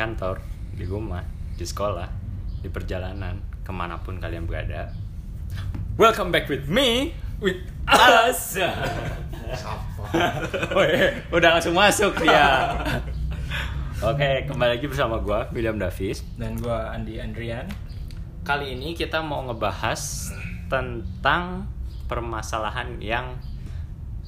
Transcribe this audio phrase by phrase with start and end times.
[0.00, 0.40] kantor,
[0.72, 1.20] di rumah,
[1.60, 2.08] di sekolah,
[2.64, 4.88] di perjalanan, ke mana pun kalian berada.
[6.00, 8.56] Welcome back with me, with us.
[11.36, 12.80] Udah langsung masuk dia.
[14.00, 16.24] Oke, kembali lagi bersama gua William Davis.
[16.40, 17.68] dan gua Andi Andrian
[18.40, 20.32] Kali ini kita mau ngebahas
[20.72, 21.68] tentang
[22.08, 23.36] permasalahan yang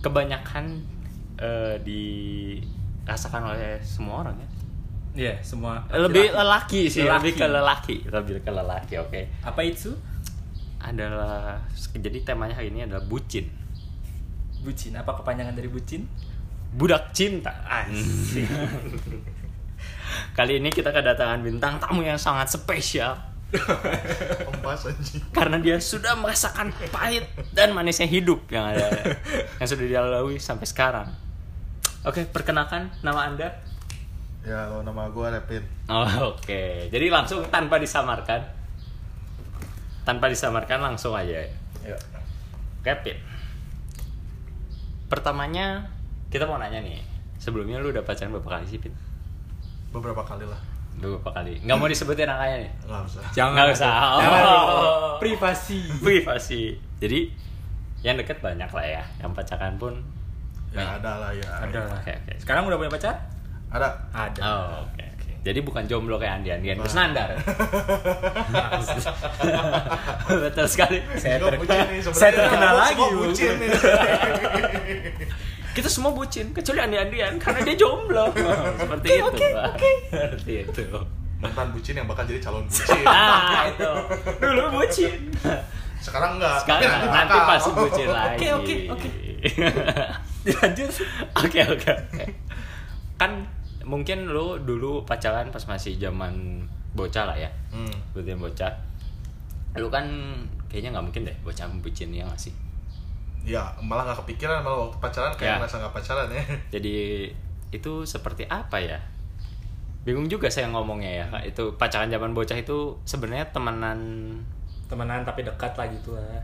[0.04, 0.84] kebanyakan
[1.40, 4.51] eh, dirasakan oleh semua orang ya.
[5.12, 6.40] Iya semua Lebih laki-laki.
[6.40, 7.12] lelaki sih, Lelaki.
[7.12, 8.94] lebih ke lelaki, lebih ke lelaki.
[8.98, 9.20] Oke.
[9.40, 9.92] apa itu
[10.78, 11.62] Adalah
[11.92, 13.46] jadi temanya hari ini adalah bucin.
[14.60, 16.08] bucin apa kepanjangan dari bucin
[16.72, 17.52] Budak cinta.
[17.68, 18.48] Asik.
[20.36, 23.12] Kali ini kita kedatangan bintang tamu yang sangat spesial
[25.36, 28.88] karena dia sudah merasakan pahit dan manisnya hidup yang ada
[29.60, 31.08] yang sudah dilalui sampai sekarang.
[32.02, 33.52] Oke, perkenalkan nama Anda.
[34.42, 35.62] Ya, lo nama gue Repin.
[35.86, 36.02] Oh,
[36.34, 36.90] oke.
[36.90, 38.42] Jadi langsung tanpa disamarkan.
[40.02, 41.38] Tanpa disamarkan langsung aja.
[41.80, 41.96] Ya.
[42.82, 43.18] Rapid.
[45.06, 45.86] Pertamanya
[46.26, 46.98] kita mau nanya nih.
[47.38, 48.90] Sebelumnya lu udah pacaran berapa kali sih, Pin?
[49.92, 50.58] Beberapa kali lah.
[50.98, 51.62] Beberapa kali.
[51.62, 52.70] Nggak mau disebutin angkanya nih.
[52.82, 53.22] Nggak usah.
[53.30, 53.94] Nggak usah.
[54.18, 54.42] Jangan.
[54.42, 55.12] Oh.
[55.22, 56.62] privasi Privasi.
[56.98, 57.30] Jadi
[58.02, 59.02] yang deket banyak lah ya.
[59.22, 59.94] Yang pacaran pun
[60.72, 61.46] Ya ada lah ya.
[61.62, 62.32] ada lah Oke, oke.
[62.40, 63.12] sekarang udah punya pacar
[63.72, 63.88] Ada.
[64.12, 65.30] ada Oh, oke oke.
[65.42, 66.84] Jadi bukan jomblo kayak Andi Andian Nah.
[66.84, 67.28] bersandar.
[70.44, 70.98] Betul sekali.
[71.16, 72.14] saya, ter- bucin nih, sebenarnya.
[72.14, 73.20] saya terkenal lagi Bu.
[73.24, 73.70] bucin nih.
[75.72, 78.28] Kita semua bucin kecuali Andi Andian karena dia jomblo.
[78.78, 79.72] Seperti itu, Pak.
[80.10, 80.84] Seperti itu.
[81.40, 83.02] Mantan bucin yang bakal jadi calon bucin.
[83.08, 83.90] Ah, itu.
[84.38, 85.12] Dulu bucin.
[85.98, 86.56] Sekarang enggak.
[86.60, 87.48] Sekarang tapi nanti bakal.
[87.48, 88.36] pasti bucin lagi.
[88.36, 89.08] Oke, oke, oke.
[90.42, 90.90] dilanjut
[91.36, 92.24] Oke, oke, oke.
[93.16, 93.30] Kan
[93.82, 96.62] mungkin lu dulu pacaran pas masih zaman
[96.92, 97.50] bocah lah ya.
[97.70, 97.92] Hmm.
[98.10, 98.72] Sebutin bocah.
[99.74, 100.04] Lu kan
[100.68, 102.54] kayaknya nggak mungkin deh bocah bucin ya nggak sih?
[103.42, 105.54] Ya, malah nggak kepikiran malah waktu pacaran kayak Ya.
[105.58, 106.42] ngerasa nggak pacaran ya.
[106.74, 106.96] Jadi
[107.70, 108.98] itu seperti apa ya?
[110.02, 111.24] Bingung juga saya ngomongnya ya.
[111.28, 111.42] Kak.
[111.46, 113.98] Itu pacaran zaman bocah itu sebenarnya temenan
[114.86, 116.42] temenan tapi dekat lah gitu lah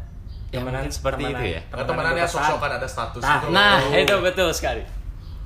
[0.48, 1.60] Ya, mungkin seperti itu ya.
[1.69, 3.53] Nah, temenannya sok-sokan ada status Nah, gitu.
[3.53, 4.00] Nah, loh.
[4.00, 4.81] itu betul sekali.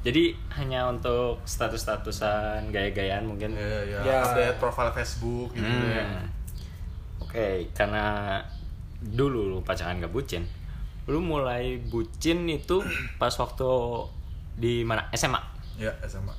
[0.03, 3.55] Jadi hanya untuk status-statusan gaya-gayaan mungkin.
[3.55, 4.19] Ya, ya, Ya.
[4.25, 5.95] update profile Facebook gitu Hmm.
[5.95, 6.05] ya.
[7.19, 8.39] Oke, karena
[8.99, 10.43] dulu lu pacaran gak bucin.
[11.07, 12.83] Lu mulai bucin itu
[13.17, 13.71] pas waktu
[14.53, 15.07] di mana?
[15.13, 15.39] SMA.
[15.77, 16.35] Ya, SMA.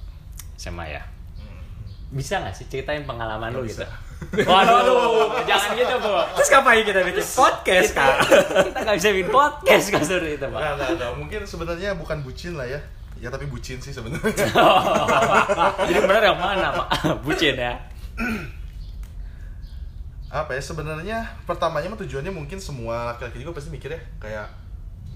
[0.55, 1.01] SMA ya.
[1.35, 1.63] Hmm.
[2.11, 3.83] Bisa gak sih ceritain pengalaman lu Nggak gitu?
[3.83, 4.47] bisa.
[4.47, 6.15] Waduh, jangan gitu, Bu.
[6.33, 8.15] terus ngapain kita bikin podcast kak
[8.71, 10.51] Kita gak bisa bikin podcast seperti itu, Pak.
[10.53, 11.11] Enggak, enggak, enggak.
[11.15, 12.79] Mungkin sebenarnya bukan bucin lah ya.
[13.23, 14.27] Ya tapi bucin sih sebenarnya.
[15.87, 16.87] Jadi benar yang mana, Pak?
[17.21, 17.71] Bucin ya.
[20.29, 24.49] apa ya sebenarnya pertamanya mah tujuannya mungkin semua laki-laki juga pasti mikir ya kayak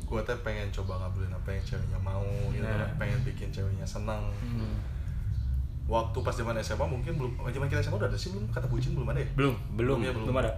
[0.04, 2.86] gue teh pengen coba ngabulin apa yang ceweknya mau gitu Nah.
[2.86, 3.02] kan.
[3.02, 4.78] pengen bikin ceweknya senang Hmm.
[5.86, 8.68] waktu pas zaman SMA mungkin belum oh, zaman kita SMA udah ada sih belum kata
[8.68, 9.98] bucin belum ada ya Belum, belum.
[10.00, 10.54] ya, belum ada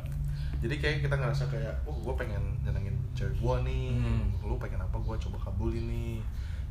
[0.60, 4.28] jadi kayak kita ngerasa kayak oh gue pengen nyenengin cewek gue nih Hmm.
[4.44, 6.20] lu pengen apa gue coba kabulin nih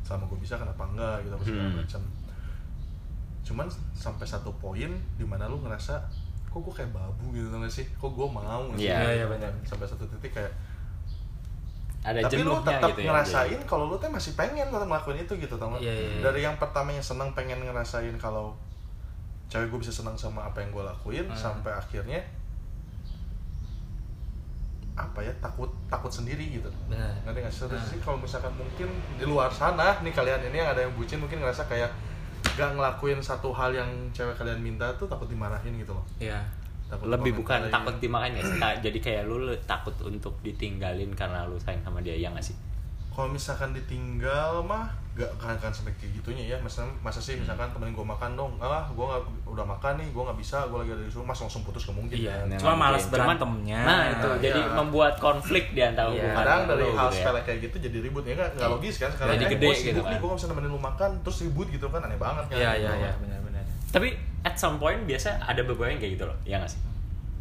[0.09, 1.77] selama gue bisa kenapa enggak gitu segala Hmm.
[1.77, 2.01] macam
[3.41, 6.01] cuman sampai satu poin di mana lu ngerasa
[6.45, 8.97] kok gue kayak babu gitu tau gak sih kok gue mau Iya.
[8.99, 9.53] Iya, iya, benar.
[9.63, 10.49] sampai satu titik kayak
[11.99, 13.07] Ada tapi lu tetap gitu ya.
[13.07, 15.83] ngerasain kalau lu tuh masih pengen tetap ngelakuin itu gitu tau gak?
[15.83, 18.55] Iya, iya, dari yang pertamanya senang pengen ngerasain kalau
[19.45, 21.35] cewek gue bisa senang sama apa yang gue lakuin Hmm.
[21.35, 22.23] sampai akhirnya
[24.99, 26.67] apa ya takut takut sendiri gitu.
[26.85, 27.15] Benar.
[27.23, 27.53] ngerti nggak?
[27.53, 27.87] Sih Terus Nah.
[27.87, 31.39] sih kalau misalkan mungkin di luar sana nih kalian ini yang ada yang bucin mungkin
[31.39, 31.87] ngerasa kayak
[32.53, 36.03] gak ngelakuin satu hal yang cewek kalian minta tuh takut dimarahin gitu loh.
[36.19, 36.43] Iya.
[36.89, 38.43] Takut lebih bukan takut dimakan ya
[38.81, 42.57] jadi kayak lu le- takut untuk ditinggalin karena lu sayang sama dia ya nggak sih?
[43.09, 47.67] Kalau misalkan ditinggal mah gak kan kan sampai kayak gitunya ya masa masa sih misalkan
[47.69, 50.91] temenin gue makan dong ah gue nggak udah makan nih gue nggak bisa gue lagi
[50.91, 52.47] ada di rumah langsung putus gak mungkin Iya.
[52.47, 52.55] kan?
[52.57, 53.79] Cuma malas berantemnya.
[53.81, 54.73] nah itu Nah, jadi iya.
[54.73, 56.23] membuat konflik di antara Iya.
[56.23, 57.19] hubungan kadang dari lu hal gitu ya.
[57.21, 58.73] sepele kayak gitu jadi ribut ya kan nggak Iya.
[58.73, 60.09] logis kan sekarang Jadi eh, gede gue gitu kan.
[60.09, 62.71] nih gue gak bisa nemenin lu makan terus ribut gitu kan aneh banget kan Iya
[62.77, 63.63] iya iya benar-benar.
[63.89, 64.07] tapi
[64.39, 66.79] at some point biasa ada beberapa yang kayak gitu loh ya nggak sih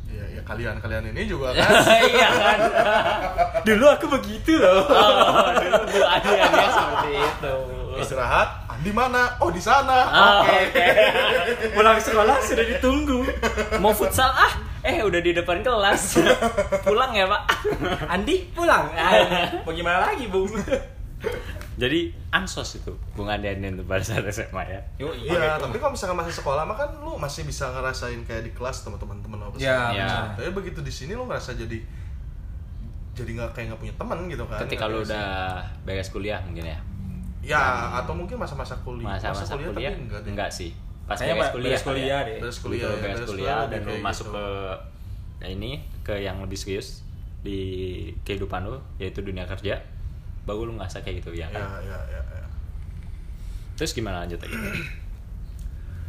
[0.09, 1.69] Iya, ya kalian kalian ini juga kan
[2.03, 2.59] iya kan
[3.69, 4.81] Dulu aku begitu loh.
[4.83, 7.55] oh, dulu bu Adi ada seperti itu
[7.99, 8.49] istirahat
[8.79, 10.87] di mana oh di sana Oh, oke oke
[11.75, 13.27] Pulang sekolah sudah ditunggu.
[13.79, 16.23] mau futsal ah eh udah di depan kelas
[16.81, 17.43] pulang ya pak
[18.09, 18.89] Andi pulang.
[18.95, 20.47] Ah, mau gimana lagi, Bung?
[21.75, 24.81] Jadi ansos itu Bung Adianin tuh pada saat SMA ya.
[24.97, 28.53] Yo, Iya, tapi kalau misalkan masih sekolah mah kan lu masih bisa ngerasain kayak di
[28.53, 30.11] kelas teman-teman apa Ya, Iya.
[30.35, 31.83] Tapi begitu di sini lu ngerasa jadi
[33.19, 34.59] jadi nggak kayak nggak punya teman gitu kan.
[34.63, 35.29] Ketika lu nggak udah
[35.83, 36.79] beres kuliah mungkin ya.
[37.41, 37.63] ya
[37.97, 39.15] atau mungkin masa-masa kuliah.
[39.15, 40.31] Masa-masa Masa kuliah, tapi enggak deh.
[40.33, 40.71] enggak sih.
[41.05, 41.69] Pas Kayaknya beres kuliah.
[41.69, 42.19] beres kuliah kali ya.
[42.21, 42.39] deh.
[42.39, 44.35] Beres Begitu kuliah, ya, beres beres kuliah lebih dan lu kayak masuk gitu.
[44.35, 44.47] ke
[45.39, 45.71] ya ini
[46.03, 46.89] ke yang lebih serius
[47.39, 47.61] di
[48.23, 49.79] kehidupan lu yaitu dunia kerja
[50.43, 52.45] baru lu ngerasa kayak gitu ya Ya, kan ya, ya, ya.
[53.75, 54.59] terus gimana lanjut lagi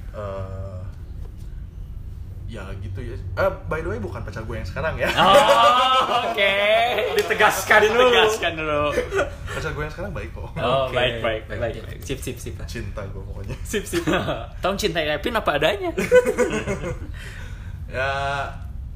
[0.10, 0.79] Eh,
[2.50, 3.14] ya gitu ya.
[3.14, 5.06] Eh, by the way bukan pacar gue yang sekarang ya.
[5.14, 6.54] oh oke
[7.22, 8.10] Ditegaskan dulu.
[8.10, 8.82] ditegaskan dulu
[9.54, 10.50] pacar gue yang sekarang baik kok.
[10.58, 12.02] oh Oke, baik baik baik, baik.
[12.02, 12.66] Sip, sip, sip lah.
[12.66, 13.54] Cinta gue pokoknya.
[13.70, 14.02] Sip, sip.
[14.66, 15.94] Tom cintai Kevin apa adanya
[17.90, 18.10] ya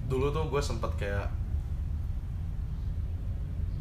[0.06, 1.26] dulu tuh gue sempet kayak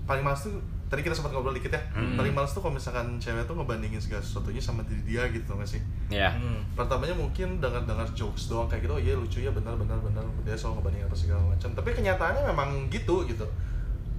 [0.04, 0.60] paling males tuh
[0.92, 1.80] tadi kita sempat ngobrol dikit ya.
[1.90, 2.14] Hmm.
[2.14, 5.64] paling males tuh kalau misalkan cewek tuh ngebandingin segala sesuatunya sama diri dia gitu nggak
[5.66, 5.80] sih?
[6.06, 6.60] Ya Hmm.
[6.72, 10.52] pertamanya mungkin dengar-dengar jokes doang kayak gitu oh iya lucu ya benar benar benar dia
[10.52, 11.72] selalu ngebandingin apa segala macam.
[11.72, 13.48] Tapi kenyataannya memang gitu gitu.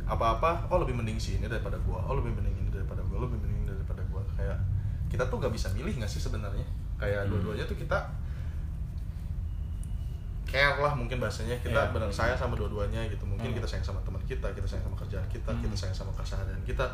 [0.03, 3.37] Apa-apa oh lebih mending si ini daripada gua oh lebih mending ini daripada gua lebih
[3.37, 4.25] mending ini daripada gua.
[4.33, 4.57] Kayak
[5.07, 6.65] kita tuh gak bisa milih nggak sih sebenarnya?
[6.97, 7.37] Kayak Hmm.
[7.37, 8.09] dua-duanya tuh kita
[10.53, 11.89] care lah mungkin bahasanya kita Iya.
[11.89, 13.57] benar sayang sama dua-duanya gitu mungkin Hmm.
[13.57, 15.59] kita sayang sama teman kita kita sayang sama kerjaan kita Hmm.
[15.59, 16.85] kita sayang sama keseharian kita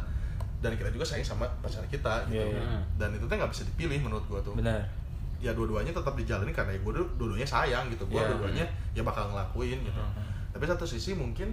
[0.60, 2.80] dan kita juga sayang sama pacar kita gitu Iya, iya.
[2.96, 4.80] dan itu tuh nggak bisa dipilih menurut gua tuh Benar.
[5.38, 8.28] ya dua-duanya tetap dijalani karena ya gue dua-duanya sayang gitu gue Iya.
[8.30, 10.24] dua-duanya ya bakal ngelakuin gitu Mhm.
[10.52, 11.52] tapi satu sisi mungkin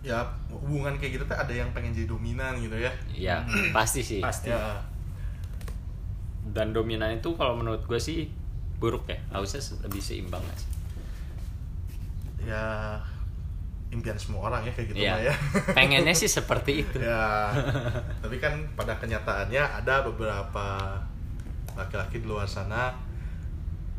[0.00, 3.36] ya hubungan kayak gitu tuh ada yang pengen jadi dominan gitu ya ya
[3.70, 4.48] pasti sih Pasti.
[4.48, 4.78] ya
[6.48, 8.26] dan dominan itu kalau menurut gue sih
[8.78, 9.18] buruk ya?
[9.28, 10.70] Harusnya lebih seimbang gak sih?
[12.44, 12.94] Ya
[13.88, 15.12] impian semua orang ya kayak gitu Iya.
[15.12, 15.34] lah ya.
[15.76, 16.96] Pengennya sih seperti itu.
[16.98, 17.48] Ya.
[18.20, 20.92] Tapi kan pada kenyataannya ada beberapa
[21.72, 22.92] laki-laki di luar sana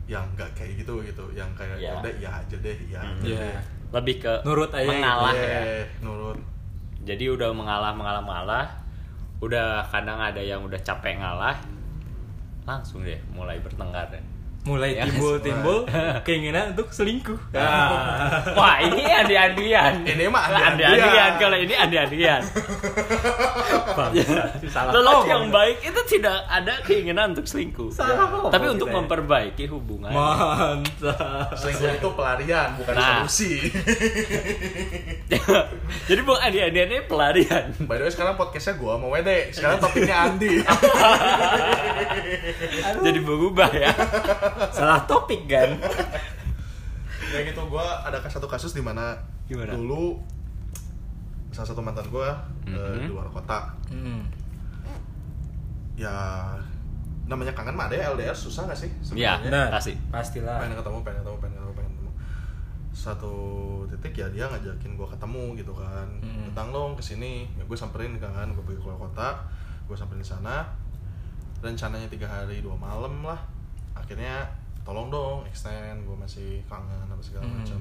[0.05, 1.25] yang nggak kayak gitu gitu.
[1.31, 3.17] Yang kayak ya udah iya aja deh iya Hmm.
[3.19, 3.57] aja deh.
[3.89, 4.85] Lebih ke Nurut aja.
[4.85, 5.83] mengalah Iya, ya.
[5.99, 6.37] nurut.
[7.01, 8.65] Jadi udah mengalah mengalah mengalah.
[9.39, 11.57] Udah kadang ada yang udah capek ngalah
[12.61, 14.21] langsung deh mulai bertengkar deh
[14.69, 15.89] Mulai Ya, timbul-timbul
[16.27, 17.39] keinginan untuk selingkuh.
[17.51, 18.45] Ah.
[18.51, 20.89] wah ini andi-andian Ini mah andi-andian.
[20.94, 22.42] andi-andian kalau ini andi-andian
[24.69, 27.89] Salah lelaki yang baik itu tidak ada keinginan untuk selingkuh.
[27.89, 28.30] Salah.
[28.30, 28.95] Ngomong tapi untuk ya.
[28.95, 30.12] memperbaiki hubungan.
[30.12, 31.51] Mantap.
[31.54, 33.25] selingkuh itu pelarian bukan Nah.
[33.25, 33.51] solusi.
[36.06, 37.66] Jadi bukan andi-andian ini pelarian.
[37.81, 39.50] By the way sekarang podcastnya gue mau Wede.
[39.50, 40.62] Sekarang topiknya Andi.
[43.00, 43.92] Jadi berubah ya
[44.69, 45.69] Salah topik kan.
[47.29, 49.13] Ya gitu gue ada satu kasus di mana?
[49.47, 50.17] Dulu
[51.50, 52.29] Salah satu mantan gue
[52.65, 52.95] Mhm.
[53.00, 54.25] Di luar kota Hmm.
[55.95, 56.09] Ya
[57.25, 58.89] Namanya kangen mah ada ya LDR susah gak sih?
[59.13, 59.38] Iya.
[59.38, 59.45] sebenarnya?
[59.45, 59.67] Benar.
[59.69, 59.94] Pasti.
[60.09, 60.57] Pastilah.
[60.57, 62.11] pengen ketemu pengen ketemu pengen ketemu pengen ketemu
[62.89, 63.35] satu
[63.88, 66.50] titik ya dia ngajakin gue ketemu gitu kan Hmm.
[66.50, 69.38] datang dong ke sini ya gue samperin kan gue pergi keluar kota
[69.85, 70.65] gue samperin di sana
[71.59, 73.38] rencananya tiga hari dua malam lah
[74.09, 74.41] akhirnya
[74.81, 77.61] tolong dong extend gue masih kangen apa segala Hmm.
[77.61, 77.78] macam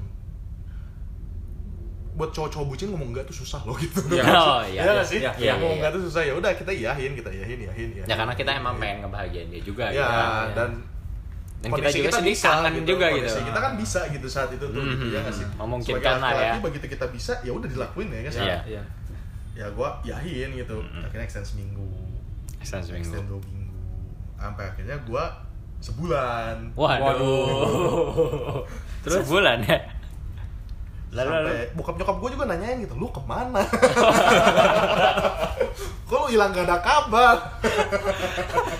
[2.11, 4.23] buat cowok-cowok bucin ngomong enggak tuh susah loh gitu Iya.
[4.29, 5.03] Oh, iya, Iya iya.
[5.03, 5.77] sih Iya, iya, ngomong iya.
[5.79, 8.75] enggak tuh susah ya udah kita iyahin kita iyahin iyahin iyahin ya karena kita emang
[8.75, 8.83] Iyahin.
[8.83, 10.47] pengen ngebahagiain dia juga ya, gitu kan.
[10.53, 10.69] dan
[11.59, 14.95] dan kita juga sendiri kangen juga gitu kita kan bisa gitu saat itu tuh gitu,
[14.99, 16.53] Mhm, ya nggak sih memungkinkan Sebagai lah ya.
[16.61, 18.57] begitu kita bisa ya udah dilakuin ya kan Iya.
[18.69, 18.83] Iya.
[19.55, 21.01] ya gua yahin gitu Mhm.
[21.01, 21.87] akhirnya extend seminggu
[22.59, 23.07] Extend seminggu.
[23.07, 23.79] extend dua minggu
[24.35, 25.23] sampai akhirnya gua
[25.79, 27.03] sebulan Waduh.
[27.03, 28.63] Waduh.
[29.01, 29.79] Terus sebulan ya.
[31.09, 31.47] Lalu, lalu.
[31.49, 33.65] sampai bokap nyokap gua juga nanyain gitu lu ke mana
[36.05, 37.35] kok lu hilang gak ada kabar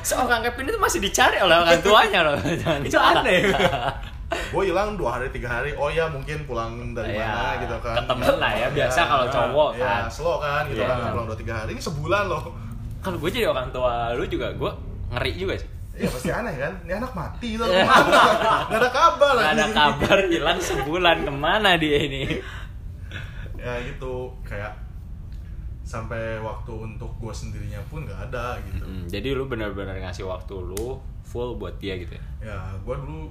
[0.02, 2.38] Seorang Kevin itu masih dicari oleh orang tuanya loh.
[2.86, 3.50] Itu aneh.
[4.30, 7.98] gue hilang dua hari tiga hari oh ya mungkin pulang dari Iya, mana gitu kan
[7.98, 10.04] ketemu lah ya, biasa kalau cowok ya, kan.
[10.06, 10.88] slow kan gitu Iya.
[10.88, 12.44] kan pulang dua tiga hari ini sebulan loh
[13.00, 14.72] Kalau gue jadi orang tua lu juga gue
[15.10, 15.70] ngeri juga sih.
[16.00, 16.74] Ya pasti aneh kan?
[16.88, 18.22] Ini anak mati itu ke mana
[18.72, 19.76] nggak ada kabar Gak ada lagi.
[19.76, 21.18] kabar hilang sebulan.
[21.28, 22.24] Ke mana dia ini.
[23.64, 24.32] ya gitu.
[24.48, 24.74] Kayak
[25.84, 28.86] sampai waktu untuk gue sendirinya pun nggak ada gitu.
[28.86, 32.24] Mm, jadi lu benar-benar ngasih waktu lu full buat dia gitu ya.
[32.46, 33.26] ya gue dulu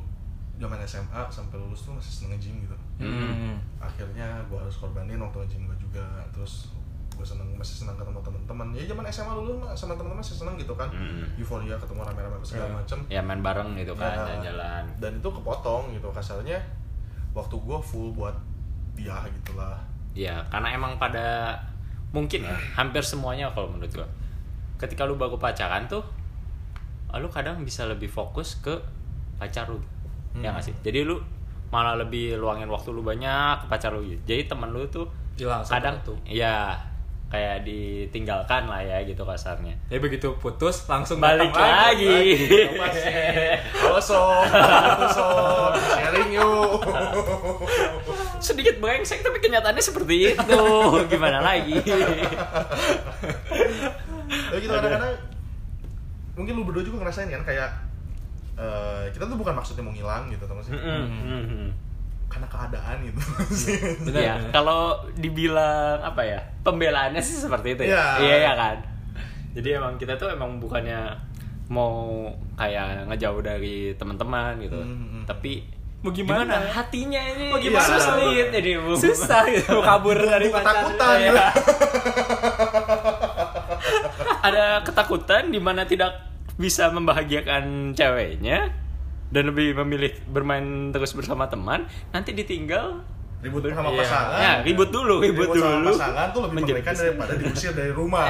[0.59, 2.77] zaman SMA sampai lulus tuh masih seneng nge-gym gitu.
[2.99, 3.55] Hmm.
[3.79, 6.03] akhirnya gue harus korbanin waktu nge-gym gue juga.
[6.35, 6.75] Terus
[7.19, 10.55] gue seneng masih seneng ketemu teman-teman ya zaman SMA dulu mah sama teman-teman masih seneng
[10.55, 11.27] gitu kan Mm.
[11.35, 12.75] euforia ketemu rame-rame segala Ya.
[12.75, 14.85] macem Ya main bareng gitu kan, Ya, jalan-jalan.
[14.97, 16.59] dan itu kepotong gitu kasarnya
[17.31, 18.35] waktu gue full buat
[18.95, 19.75] dia gitulah
[20.13, 21.55] Ya, karena emang pada
[22.09, 24.09] mungkin ya, hampir semuanya kalau menurut gua
[24.77, 26.01] ketika lu baru pacaran tuh
[27.11, 28.75] lu kadang bisa lebih fokus ke
[29.37, 29.79] pacar lu
[30.35, 30.55] ya Hmm.
[30.55, 31.19] nggak sih jadi lu
[31.69, 34.21] malah lebih luangin waktu lu banyak ke pacar lu gitu.
[34.25, 36.15] jadi temen lu tuh Hilang satu kadang persatu.
[36.27, 36.75] ya
[37.29, 39.77] kayak ditinggalkan lah ya gitu kasarnya.
[39.93, 42.41] Tapi begitu putus langsung balik lagi,
[44.01, 46.81] sob, Halo, sob, sharing yuk.
[48.41, 50.63] sedikit brengsek tapi kenyataannya seperti itu.
[51.13, 51.77] Gimana lagi?
[54.29, 55.13] Tapi gitu kadang-kadang
[56.33, 57.69] mungkin lu berdua juga ngerasain kan kayak
[58.57, 60.73] eh, kita tuh bukan maksudnya mau ngilang gitu teman sih.
[60.73, 61.88] Mm-mm.
[62.29, 63.21] Karena keadaan gitu.
[64.05, 64.51] Benar, Iya, benar.
[64.53, 64.81] kalau
[65.15, 67.91] dibilang apa ya pembelaannya sih seperti itu ya.
[67.91, 68.05] Iya.
[68.21, 68.77] Iya ya kan.
[69.53, 71.09] Jadi emang kita tuh emang bukannya
[71.67, 75.25] mau kayak ngejauh dari teman-teman gitu, Hmm, hmm.
[75.25, 75.65] tapi
[75.99, 76.63] Mau gimana?
[76.65, 77.99] hatinya ini Mau gimana?
[77.99, 78.95] sulit jadi Bu.
[78.95, 80.63] Susah gitu mau kabur dari pacar.
[80.87, 81.27] ketakutan Iya.
[81.27, 81.43] gitu.
[84.41, 86.15] Ada ketakutan di mana tidak
[86.55, 88.71] bisa membahagiakan ceweknya
[89.29, 93.05] dan lebih memilih bermain terus bersama teman, nanti ditinggal
[93.39, 94.03] Ribut sama Iya.
[94.03, 94.39] pasangan.
[94.43, 95.95] Ya, ribut dulu, ribut, sama dulu.
[95.95, 98.27] pasangan tuh lebih Menjadi mengerikan daripada diusir dari rumah.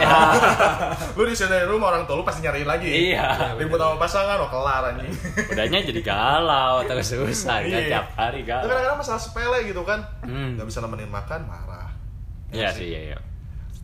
[1.17, 2.89] lu diusir dari rumah orang tua lu pasti nyariin lagi.
[3.09, 3.57] Iya.
[3.57, 5.09] Ribut sama pasangan, oh kelar anjing.
[5.49, 7.89] Udahnya jadi galau terus susah kan Iya.
[7.89, 8.69] tiap hari galau.
[8.69, 10.05] kadang-kadang masalah sepele gitu kan.
[10.21, 10.61] Hmm.
[10.61, 11.89] Gak bisa nemenin makan, marah.
[12.49, 13.19] Iya nggak sih, iya, iya.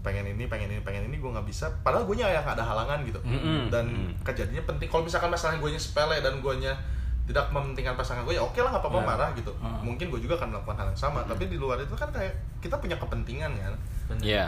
[0.00, 3.16] pengen ini pengen ini pengen ini gue nggak bisa padahal gue yang ada halangan gitu
[3.24, 3.72] Mm-mm.
[3.72, 4.12] dan Mm.
[4.20, 6.52] kejadiannya penting kalau misalkan masalah gue sepele dan gue
[7.24, 9.06] tidak mementingkan pasangan gue ya oke lah nggak apa-apa Ya.
[9.06, 9.80] marah gitu Mm.
[9.82, 12.76] mungkin gue juga akan melakukan hal yang sama tapi di luar itu kan kayak kita
[12.76, 13.72] punya kepentingan kan
[14.06, 14.20] Benar.
[14.20, 14.44] Iya.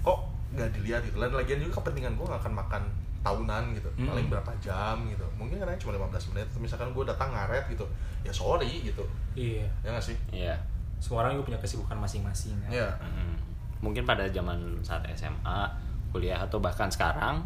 [0.00, 0.18] kok
[0.50, 2.82] nggak dilihat gitu dan lagian juga kepentingan gue nggak akan makan
[3.20, 4.06] tahunan gitu Mm.
[4.06, 7.84] paling berapa jam gitu mungkin kadang cuma 15 menit atau misalkan gue datang ngaret gitu
[8.22, 9.02] ya sorry gitu
[9.34, 9.66] Iya.
[9.82, 10.54] ya nggak sih Iya.
[10.98, 12.70] Semua orang juga punya kesibukan masing-masing kan.
[12.70, 13.34] ya Mm.
[13.80, 15.64] Mungkin pada zaman saat SMA,
[16.10, 17.40] kuliah atau bahkan sekarang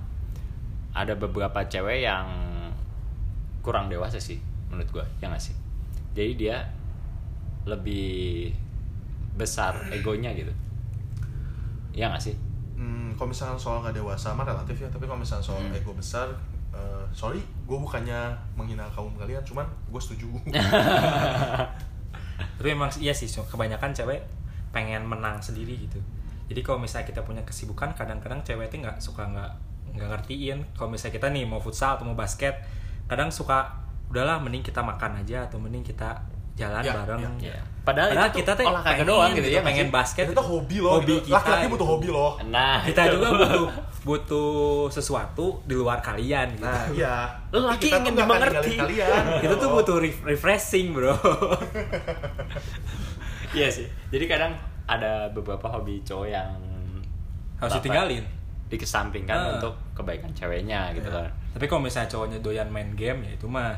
[0.93, 2.27] ada beberapa cewek yang
[3.61, 4.37] kurang dewasa sih
[4.75, 5.55] menurut gua, ya nggak sih?
[6.13, 6.57] Jadi dia
[7.65, 8.53] lebih
[9.35, 10.53] besar egonya gitu.
[11.95, 12.35] Ya nggak sih?
[12.75, 15.73] Hmm, kalau misalnya soal nggak dewasa mah relatif ya tapi kalau misalnya soal Hmm.
[15.73, 16.27] ego besar
[16.75, 20.27] eh, sorry gue bukannya menghina kaum kalian cuman gue setuju
[22.59, 24.23] Tapi emang iya sih, so- kebanyakan cewek
[24.75, 26.03] pengen menang sendiri gitu.
[26.51, 29.51] Jadi kalau misalnya kita punya kesibukan, kadang-kadang cewek itu nggak suka nggak
[29.95, 30.59] nggak ngertiin.
[30.75, 32.59] Kalau misalnya kita nih mau futsal atau mau basket,
[33.07, 33.71] kadang suka
[34.07, 36.11] udahlah mending kita makan aja atau mending kita
[36.55, 37.19] jalan Ya, bareng.
[37.37, 37.59] ya, ya.
[37.83, 39.99] Padahal, Padahal itu kita tuh olahraga pengen doang gitu ya, pengen nggak sih?
[40.17, 40.25] basket.
[40.31, 41.21] itu hobi loh Hobi gitu.
[41.21, 41.35] kita.
[41.37, 41.85] laki-laki butuh gitu.
[41.91, 43.13] hobi loh Nah, Kita itu.
[43.13, 43.65] juga butuh
[44.07, 44.53] butuh
[44.89, 46.63] sesuatu di luar kalian gitu.
[46.63, 47.15] nah iya
[47.77, 48.73] kita tuh ingin dimengerti.
[48.77, 51.13] kalian itu tuh butuh ref- refreshing, Bro.
[53.53, 53.87] Iya sih.
[54.09, 54.53] Jadi kadang
[54.85, 56.51] ada beberapa hobi cowok yang
[57.57, 58.25] Harus ditinggalin.
[58.65, 59.51] dikesampingkan Ah.
[59.55, 61.21] untuk kebaikan ceweknya gitu Iya.
[61.21, 61.31] kan.
[61.53, 63.71] Tapi kalau misalnya cowoknya doyan main game ya itu mah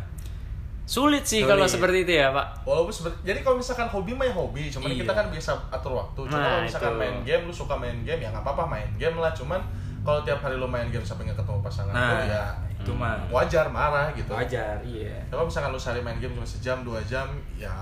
[0.87, 2.63] Sulit sih kalau seperti itu ya, Pak.
[2.63, 5.03] Walaupun seben- jadi kalau misalkan hobi mah ya hobi, cuman Iya.
[5.03, 6.21] kita kan biasa atur waktu.
[6.25, 7.01] Cuma Nah, kalau misalkan itu.
[7.01, 9.31] main game, lu suka main game ya nggak apa-apa main game lah.
[9.31, 9.59] Cuman
[10.01, 12.45] kalau tiap hari lu main game sampai nggak ketemu pasangan nah lu ya
[12.77, 14.31] itu mah wajar marah gitu.
[14.31, 15.19] wajar, iya.
[15.27, 17.75] Kalau misalkan lu sehari main game cuma sejam dua jam, ya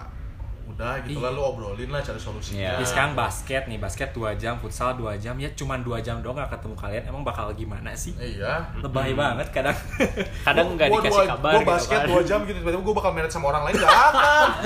[0.74, 1.20] udah gitu Iya.
[1.20, 2.58] lah lu obrolin lah cari solusinya.
[2.58, 2.70] Iya.
[2.74, 6.36] Jadi sekarang basket nih, basket 2 jam, futsal 2 jam, ya cuman 2 jam doang
[6.36, 7.02] gak ketemu kalian.
[7.04, 8.12] Emang bakal gimana sih?
[8.14, 8.64] Iya.
[8.76, 9.76] Lebay banget kadang.
[10.44, 12.06] Kadang nggak dikasih dua- kabar gua gitu basket kan.
[12.06, 14.48] dua jam gitu tiba-tiba gue bakal married sama orang lain gak akan.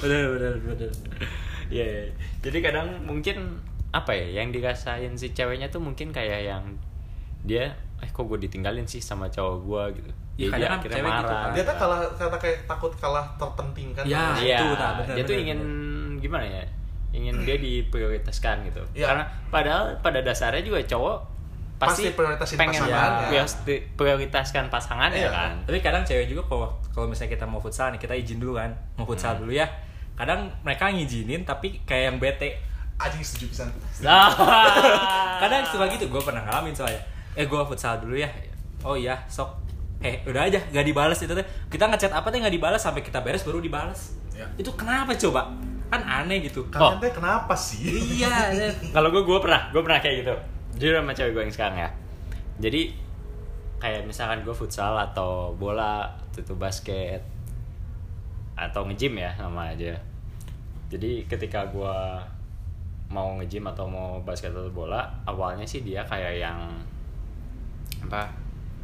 [0.00, 0.90] bener, bener, bener.
[1.68, 1.84] Iya.
[1.84, 2.02] iya.
[2.40, 6.62] Jadi kadang mungkin apa ya yang dirasain si ceweknya tuh mungkin kayak yang
[7.42, 10.10] dia eh kok gue ditinggalin sih sama cowok gue gitu.
[10.40, 11.42] Iya, Jadi kadang dia kan akhirnya cewek gitu marah.
[11.42, 11.52] kan.
[11.52, 14.02] Dia tuh kalah kata kayak takut kalah terpentingkan.
[14.04, 14.24] Ya.
[14.34, 15.60] Iya, itu, nah, bener, dia tuh bener, ingin
[16.18, 16.64] gimana ya?
[17.10, 18.82] Ingin dia diprioritaskan gitu.
[18.94, 19.06] Iya.
[19.06, 21.16] Karena padahal pada dasarnya juga cowok
[21.76, 23.26] pasti, Pasti prioritasin pengen pasangannya.
[23.26, 23.60] prioritas-
[23.94, 25.30] prioritaskan pasangan ya Iya.
[25.30, 25.52] kan.
[25.64, 28.72] Tapi kadang cewek juga kalau kalau misalnya kita mau futsal nih, kita izin dulu kan.
[28.94, 29.44] Mau futsal Hmm.
[29.44, 29.68] dulu ya.
[30.14, 32.56] Kadang mereka ngizinin tapi kayak yang bete.
[32.96, 33.68] Anjing setuju pisan.
[34.00, 34.28] Nah.
[35.40, 37.00] Kadang suka gitu, gue pernah ngalamin soalnya.
[37.32, 38.28] Eh gue futsal dulu ya.
[38.80, 39.48] Oh iya, sok.
[40.00, 41.44] Eh udah aja, gak dibales itu teh.
[41.68, 44.16] Kita ngechat apa teh gak dibales sampai kita beres baru dibales.
[44.32, 44.48] Ya.
[44.56, 45.52] Itu kenapa coba?
[45.92, 46.64] Kan aneh gitu.
[46.72, 47.00] Kalian Oh.
[47.00, 48.16] teh kenapa sih?
[48.16, 48.48] iya,
[48.96, 50.34] Kalau gue gue pernah, gue pernah kayak gitu.
[50.80, 51.90] Jujur sama cewek gue yang sekarang ya.
[52.60, 52.96] Jadi
[53.76, 57.20] kayak misalkan gue futsal atau bola, atau itu basket
[58.56, 59.96] atau nge-gym ya sama aja.
[60.88, 61.96] Jadi ketika gue
[63.08, 66.60] mau nge-gym atau mau basket atau bola, awalnya sih dia kayak yang
[68.00, 68.28] apa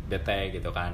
[0.07, 0.93] bete gitu kan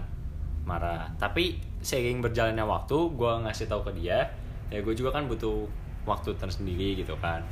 [0.63, 4.31] marah tapi seiring berjalannya waktu gue ngasih tahu ke dia
[4.71, 5.67] ya gue juga kan butuh
[6.07, 7.43] waktu tersendiri gitu kan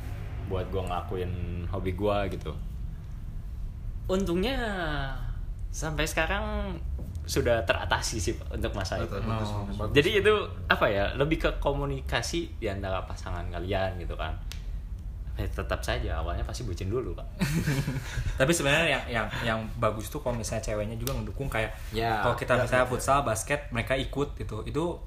[0.47, 1.31] buat gue ngelakuin
[1.71, 2.51] hobi gue gitu
[4.11, 4.57] untungnya
[5.71, 6.75] sampai sekarang
[7.23, 9.15] sudah teratasi sih untuk masalah itu.
[9.23, 9.93] Bagus, Oh, bagus.
[9.95, 10.33] Jadi itu
[10.67, 11.15] apa ya?
[11.15, 14.35] Lebih ke komunikasi di antara pasangan kalian gitu kan.
[15.39, 17.27] Eh, tetap saja awalnya pasti bucin dulu pak.
[18.39, 22.35] Tapi sebenarnya yang yang yang bagus tuh kalau misalnya ceweknya juga ngedukung kayak Ya, kalau
[22.35, 24.63] kita ya, misalnya ya, futsal, basket, mereka ikut gitu.
[24.67, 24.99] Itu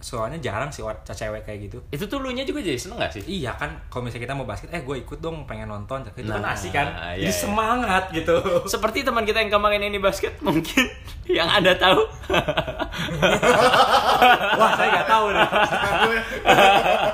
[0.00, 1.78] soalnya jarang sih cewek kayak gitu.
[1.92, 3.22] Itu tuh lu nya juga jadi seneng gak sih?
[3.28, 6.00] Iya kan, kalau misalnya kita mau basket, eh gue ikut dong, pengen nonton.
[6.16, 7.36] Itu kan Nah, asik kan, iya, jadi iya.
[7.36, 8.32] semangat gitu.
[8.64, 10.88] Seperti teman kita yang kemarin ini basket mungkin
[11.28, 12.00] yang anda tahu.
[14.60, 15.48] Wah, saya nggak tahu nih.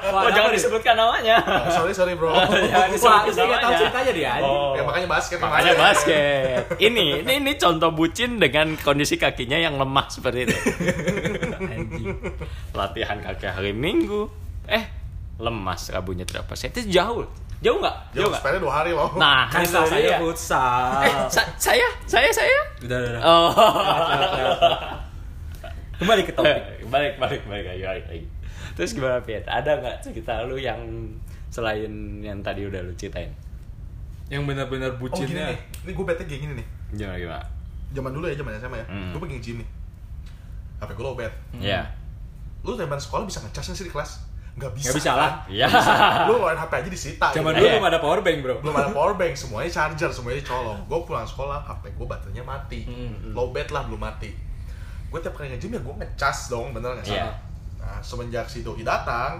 [0.06, 1.36] Wah, oh jangan disebutkan namanya.
[1.74, 4.32] sorry sorry bro Jangan Wah, saya nggak tahu ceritanya dia.
[4.46, 4.78] Oh.
[4.78, 6.60] ya makanya basket Makanya basket.
[6.78, 10.56] Ini, ini ini contoh bucin dengan kondisi kakinya yang lemah seperti itu.
[11.88, 12.16] Anjing.
[12.72, 14.26] Latihan kaki hari Minggu,
[14.66, 14.84] eh
[15.36, 16.58] lemas rabunya tidak pas.
[16.58, 17.22] Itu jauh,
[17.58, 17.96] jauh nggak?
[18.10, 18.40] Jauh jauh nggak?
[18.40, 21.02] sepeda dua hari loh Nah, Kan saya futsal.
[21.02, 22.58] Eh, sa- saya, saya, saya.
[22.80, 23.22] Udah, udah, udah.
[23.22, 23.50] Oh.
[25.96, 26.84] Kembali ke topik.
[26.86, 28.26] balik, balik, balik lagi, balik lagi.
[28.74, 29.44] Terus gimana Piet?
[29.44, 30.76] Ada nggak cerita lu yang
[31.48, 31.88] selain
[32.20, 33.32] yang tadi udah lu ceritain?
[34.26, 35.46] Yang benar-benar oh gini bucinnya.
[35.48, 37.44] nih ini gue bete kayak gini nih Gimana gimana?
[37.88, 39.10] zaman dulu ya zaman SMA ya Hmm.
[39.14, 39.68] gue pengen gym nih
[40.76, 41.82] HP gue lowbat Iya.
[42.60, 44.10] lu zaman sekolah bisa ngecas nggak sih di kelas
[44.54, 45.30] nggak bisa Nggak bisa lah.
[45.46, 45.68] Iya.
[46.24, 47.56] lu ngeluarin HP aja disita Zaman gitu.
[47.56, 47.72] dulu Iya.
[47.74, 48.54] belum ada power bank, Bro.
[48.60, 52.80] belum ada power bank semuanya charger semuanya colong gue pulang sekolah HP gue baterainya mati
[52.82, 54.32] Hmm, low bat lah belum mati
[55.06, 57.30] gue tiap kali nge-gym ya gue ngecas dong bener nggak sih Iya.
[57.78, 59.38] nah semenjak si doi datang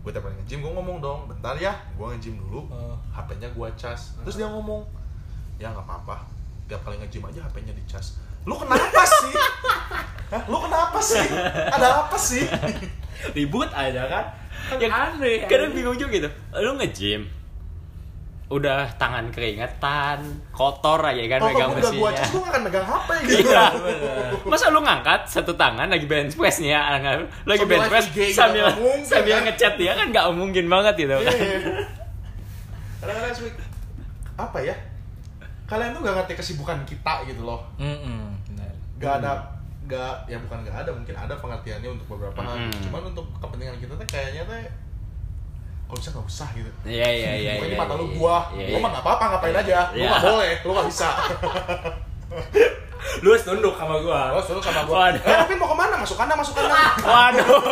[0.00, 2.96] gue tiap kali nge-gym gue ngomong dong bentar ya gue nge-gym dulu Oh.
[3.10, 4.82] HP-nya gue cas terus dia ngomong
[5.54, 6.24] ya nggak apa-apa
[6.64, 9.32] tiap kali nge-gym aja HP-nya dicas lu kenapa sih
[10.26, 10.42] Hah?
[10.44, 11.24] lu kenapa sih
[11.66, 12.44] ada apa sih
[13.26, 14.24] Ribut aja kan.
[14.66, 15.44] Kan Ya, aneh.
[15.44, 16.28] kadang bingung juga gitu.
[16.54, 17.24] Lu nge-gym,
[18.46, 22.26] udah tangan keringetan, kotor aja kan kalau megang udah gue cas mesinnya.
[22.26, 23.64] gue gak akan megang HP gitu Iya.
[24.44, 27.24] Masa lu ngangkat satu tangan lagi bench press nih ya, lagi
[27.58, 29.42] Sambil bench press IG gitu, sambil mungkin, sambil kan?
[29.46, 31.24] ngechat dia kan nggak mungkin banget gitu kan.
[31.24, 31.58] Iya.
[33.00, 33.64] kadang-kadang suka
[34.34, 34.76] apa ya
[35.64, 38.33] kalian tuh gak ngerti kesibukan kita gitu loh Mm-mm, benar.
[39.04, 39.32] Gak ada
[39.84, 42.72] gak ya bukan gak ada mungkin ada pengertiannya untuk beberapa hal Mm.
[42.82, 44.56] cuman untuk kepentingan kita tuh kayaknya tuh
[45.84, 47.52] kalau bisa nggak usah gitu Iya iya iya.
[47.60, 48.16] Ini iya, mata lu iya.
[48.16, 48.80] gua, Iya, lu iya.
[48.80, 50.08] mah nggak apa-apa ngapain aja, lu Iya.
[50.08, 51.08] nggak boleh, lu nggak bisa.
[53.20, 54.32] Lu harus tunduk sama gua.
[54.32, 55.06] Lo suruh sama gua.
[55.06, 55.20] Waduh.
[55.22, 56.00] Eh, tapi mau ke mana?
[56.00, 56.72] Masuk kandang, masuk kandang.
[57.04, 57.44] Waduh.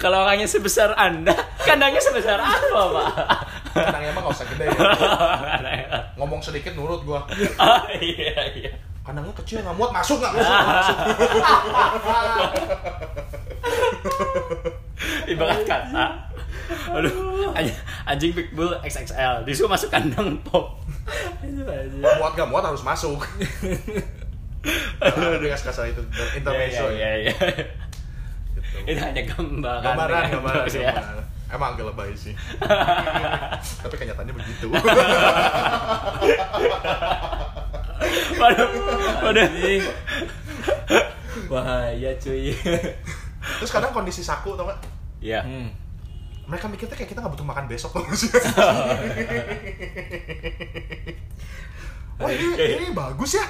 [0.00, 3.08] Kalau orangnya sebesar Anda, kandangnya sebesar apa, Pak?
[3.70, 4.64] Kandangnya emang nggak usah gede.
[4.66, 5.79] Ya.
[6.30, 7.26] Ngomong sedikit nurut gua.
[7.58, 8.70] Ah, iya iya.
[9.02, 10.46] Kandangnya kecil nggak muat, masuk nggak masuk?
[10.46, 10.96] nggak masuk.
[15.34, 16.06] Ibarat kata.
[16.94, 17.50] Aduh,
[18.06, 20.78] anjing, pitbull XXL disuruh masuk kandang pop.
[21.98, 23.18] Muat nggak muat harus masuk.
[25.02, 25.98] Tapi nggak kasar itu
[26.38, 26.94] intermezzo Iya, ya.
[26.94, 27.34] iya, iya.
[28.54, 28.86] Gitu.
[28.86, 29.82] Itu hanya gambaran.
[29.82, 30.94] Gambaran, dengan gambaran, terus ya.
[30.94, 31.26] gambaran.
[31.50, 32.34] Emang agak lebay sih.
[33.82, 34.70] Tapi kenyataannya begitu.
[38.38, 38.68] Waduh,
[39.26, 39.48] waduh.
[41.50, 42.54] Bahaya cuy.
[43.60, 44.78] Terus kadang kondisi saku tau nggak?
[45.18, 45.42] Iya.
[45.42, 45.68] Hmm.
[46.46, 48.30] Mereka mikirnya kayak kita nggak butuh makan besok tau nggak sih?
[52.20, 53.46] Wah ini, ini bagus ya?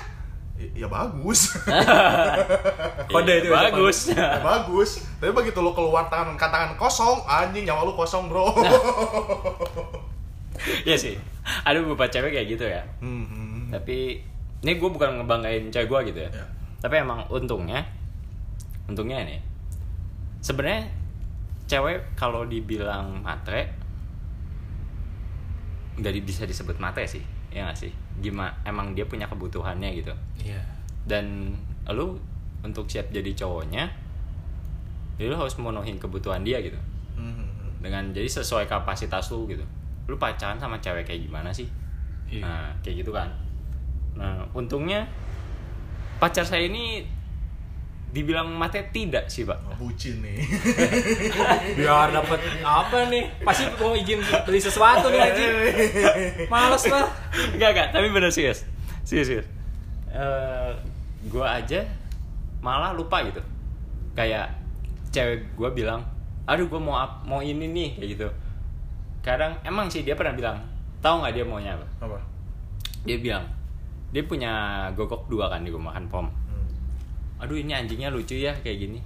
[0.61, 1.41] I- Ya bagus.
[3.11, 3.99] Kode itu ya, bagus.
[4.13, 4.91] ya bagus.
[5.17, 8.53] Tapi begitu lu keluar tangan tangan kosong, anjing nyawa lu kosong bro.
[10.85, 11.17] Iya sih.
[11.65, 12.85] Ada beberapa cewek kayak gitu ya.
[13.01, 13.63] Hmm, hmm.
[13.73, 14.21] Tapi
[14.61, 16.31] ini gue bukan ngebanggain cewek gue gitu ya.
[16.31, 16.45] Ya.
[16.81, 17.81] Tapi emang untungnya,
[18.85, 19.41] untungnya ini.
[20.45, 20.85] Sebenarnya
[21.65, 23.73] cewek kalau dibilang matre,
[25.97, 27.93] nggak bisa disebut matre sih, ya nggak sih?
[28.21, 28.53] Gimana?
[28.63, 30.13] Emang dia punya kebutuhannya gitu.
[30.45, 30.61] Iya.
[31.09, 31.57] Dan
[31.91, 32.21] lu
[32.61, 33.89] untuk siap jadi cowoknya,
[35.17, 36.77] ya lu harus memenuhi kebutuhan dia gitu.
[37.17, 37.73] Hmm, hmm, hmm.
[37.81, 39.65] Dengan jadi sesuai kapasitas lu gitu.
[40.07, 41.67] Lu pacaran sama cewek kayak gimana sih?
[42.29, 42.45] Iya.
[42.45, 43.33] Nah, kayak gitu kan.
[44.15, 45.09] Nah, untungnya
[46.21, 47.03] pacar saya ini
[48.11, 49.59] dibilang mate tidak sih, Pak.
[49.71, 50.43] Oh, bucin nih.
[51.79, 53.31] Biar dapat apa nih?
[53.47, 55.53] Pasti mau izin beli sesuatu nih anjing.
[56.51, 57.07] Males lah.
[57.55, 58.67] Enggak, enggak, tapi bener serius.
[59.07, 59.47] Serius, serius.
[60.11, 60.71] Eh,
[61.31, 61.87] gua aja
[62.59, 63.39] malah lupa gitu.
[64.19, 64.59] Kayak
[65.15, 66.03] cewek gua bilang,
[66.51, 68.29] "Aduh, gua mau ap- mau ini nih," kayak gitu.
[69.23, 70.59] Kadang emang sih dia pernah bilang,
[70.99, 71.87] tahu nggak dia maunya apa?
[72.03, 72.19] Apa?
[73.07, 73.45] Dia bilang,
[74.11, 74.53] dia punya
[74.99, 76.27] gogok dua kan di rumah makan pom.
[77.41, 79.01] Aduh ini anjingnya lucu ya kayak gini.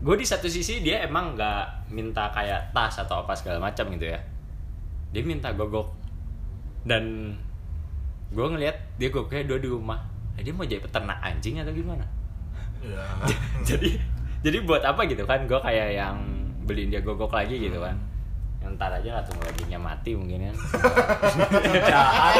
[0.00, 4.06] Gue di satu sisi dia emang nggak minta kayak tas atau apa segala macam gitu
[4.12, 4.20] ya.
[5.10, 5.92] Dia minta gogok.
[6.86, 7.34] Dan
[8.30, 10.00] gue ngeliat dia gogoknya dua di rumah.
[10.36, 12.04] Nah, dia mau jadi peternak anjing atau gimana?
[12.84, 13.02] Ya
[13.68, 13.96] jadi
[14.44, 15.48] jadi buat apa gitu kan?
[15.48, 16.16] Gue kayak yang
[16.66, 17.96] beliin dia gogok lagi gitu kan
[18.64, 20.56] ntar aja lah tunggu anjingnya mati mungkin kan
[21.90, 22.34] jahat.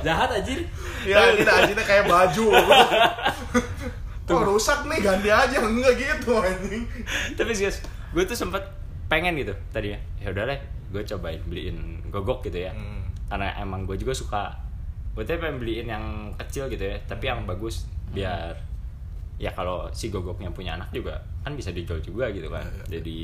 [0.00, 0.64] Jahat anjir.
[1.04, 2.46] Ya ini anjingnya kayak baju.
[4.24, 5.60] Oh rusak nih ganti aja.
[5.60, 6.88] Enggak gitu anjing.
[7.36, 7.84] Tapi guys
[8.16, 8.64] gue tuh sempet
[9.04, 9.98] pengen gitu tadi ya.
[10.16, 12.72] Ya udah deh gue cobain beliin gogok gitu ya.
[12.72, 13.04] Hmm.
[13.24, 14.52] karena emang gue juga suka
[15.16, 16.04] gue tuh pengen beliin yang
[16.38, 18.52] kecil gitu ya tapi yang bagus biar
[19.40, 22.62] ya kalau si gogoknya punya anak juga kan bisa dijual juga gitu kan.
[22.62, 22.84] Iya, iya.
[23.00, 23.18] jadi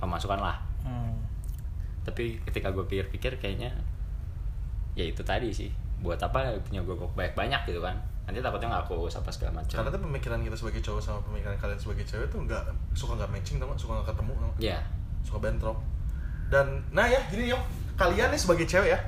[0.00, 1.14] pemasukan lah Hmm.
[2.00, 3.70] tapi ketika gue pikir-pikir kayaknya
[4.96, 5.70] ya itu tadi sih.
[6.00, 7.94] Buat apa punya gogok banyak banyak gitu kan.
[8.24, 9.76] Nanti takutnya nggak aku apa segala macam.
[9.84, 12.62] Karena tuh pemikiran kita sebagai cowok sama pemikiran kalian sebagai cewek tuh nggak
[12.96, 14.78] suka nggak matching tau suka nggak ketemu tau ya
[15.22, 15.78] suka bentrok.
[16.48, 17.58] Dan nah ya gini yo
[18.00, 19.00] kalian nih sebagai cewek ya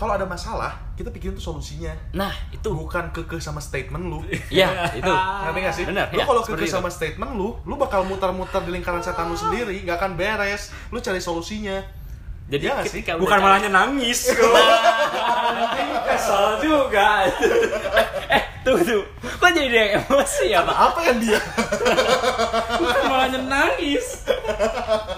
[0.00, 4.88] kalau ada masalah kita pikirin tuh solusinya nah itu bukan kekeh sama statement lu ya
[4.90, 5.84] itu Ngerti gak sih?
[5.84, 6.72] Bener, lu ya, kalau kekeh itu.
[6.72, 10.72] sama statement lu, lu bakal muter-muter di lingkaran setan lu sendiri, gak akan beres.
[10.88, 11.76] Lu cari solusinya.
[12.46, 13.00] jadi Iya nggak sih?
[13.14, 14.32] bukan cari- malahnya nangis
[16.06, 17.28] kesel juga
[18.28, 21.40] eh tunggu tuh kok jadi dia emosi ya pak Apa yang dia?
[22.78, 24.22] bukan malahnya nangis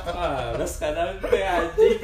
[0.08, 1.98] Males kadang gue anjing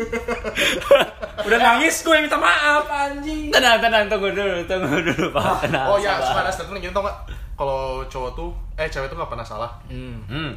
[1.49, 5.89] Udah nangis gue yang minta maaf anjing tenang tenang tunggu dulu tunggu dulu pak tenang
[5.89, 6.45] oh ya, sabar.
[6.45, 7.17] ada statement gini tau gak?
[7.59, 9.73] Kalau cowok tuh, eh cewek tuh gak pernah salah.
[9.91, 10.31] hmm.
[10.31, 10.53] hmm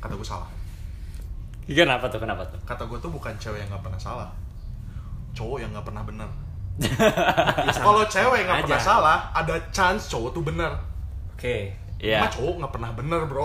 [0.00, 0.48] Kata gue salah.
[1.68, 4.28] kenapa tuh kenapa tuh Kata gue tuh bukan cewek yang gak pernah salah.
[5.36, 6.30] Cowok yang gak pernah benar.
[6.78, 8.66] Ya, Kalau cewek yang gak aja.
[8.70, 10.72] pernah salah, ada chance cowok tuh benar.
[11.32, 12.22] Oke Iya.
[12.22, 13.44] Cuma cowok gak pernah benar bro.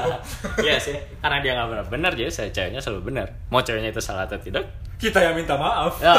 [0.64, 3.28] Iya sih, karena dia nggak benar benar jadi saya ceweknya selalu benar.
[3.48, 4.64] Mau ceweknya itu salah atau tidak?
[4.96, 6.16] Kita yang minta maaf Ya.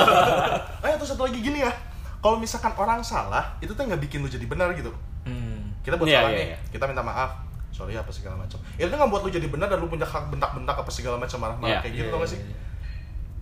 [0.82, 1.74] Eh terus satu lagi gini ya.
[2.20, 4.94] Kalau misalkan orang salah, itu tuh nggak bikin lu jadi benar gitu.
[5.26, 5.82] hmm.
[5.82, 6.58] kita buat Iya, salah iya, nih iya.
[6.70, 7.32] kita minta maaf
[7.70, 10.78] sorry apa segala macam itu nggak buat lu jadi benar dan lu punya hak bentak-bentak
[10.78, 11.80] apa segala macam marah-marah Iya.
[11.82, 12.40] kayak gitu tau gak sih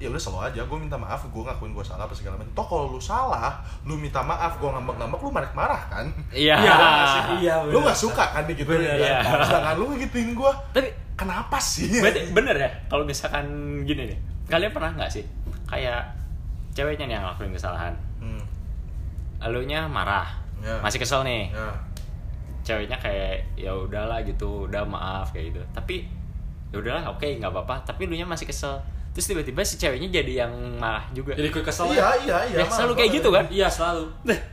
[0.02, 2.66] ya udah selalu aja gue minta maaf gue ngakuin gue salah apa segala macam toh
[2.66, 6.58] kalau lu salah lu minta maaf gue ngambek-ngambek lu marah-marah kan Iya.
[6.58, 6.78] Iya,
[7.38, 9.06] iya, lu nggak suka kan digituin Bener, kan?
[9.06, 9.46] iya.
[9.46, 13.46] sedangkan lu ngituin gue Tapi kenapa sih berarti bener ya kalau misalkan
[13.86, 14.18] gini nih.
[14.50, 15.24] Kalian pernah nggak sih
[15.70, 16.02] kayak
[16.74, 18.44] ceweknya nih yang ngelakuin kesalahan, hmm.
[19.44, 20.28] elunya marah,
[20.60, 20.80] Ya.
[20.80, 21.52] masih kesel nih.
[21.52, 21.72] ya
[22.62, 25.62] Ceweknya kayak ya udahlah gitu, udah maaf kayak gitu.
[25.74, 26.06] Tapi
[26.70, 27.82] ya udahlah oke nggak apa-apa.
[27.84, 28.78] Tapi elunya masih kesel.
[29.12, 31.36] Terus tiba-tiba si ceweknya jadi yang marah juga.
[31.36, 33.44] Jadi gue kesel iya iya iya Ya, selalu kayak gitu kan?
[33.48, 34.08] Iya selalu.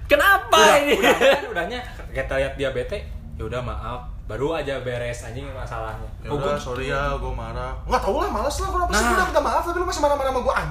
[0.04, 0.94] Kenapa udah, ini?
[0.98, 1.78] udah kan udahnya
[2.10, 2.98] kita lihat dia bete
[3.34, 4.00] ya udah maaf.
[4.26, 6.10] Baru aja beres anjing masalahnya.
[6.20, 7.72] Ya Oh, udah sorry ya gue marah.
[7.84, 8.68] Nggak tau lah malas lah.
[8.68, 9.06] Kenapa sih Nah.
[9.06, 10.68] gue udah minta maaf tapi lu masih marah-marah sama gue an.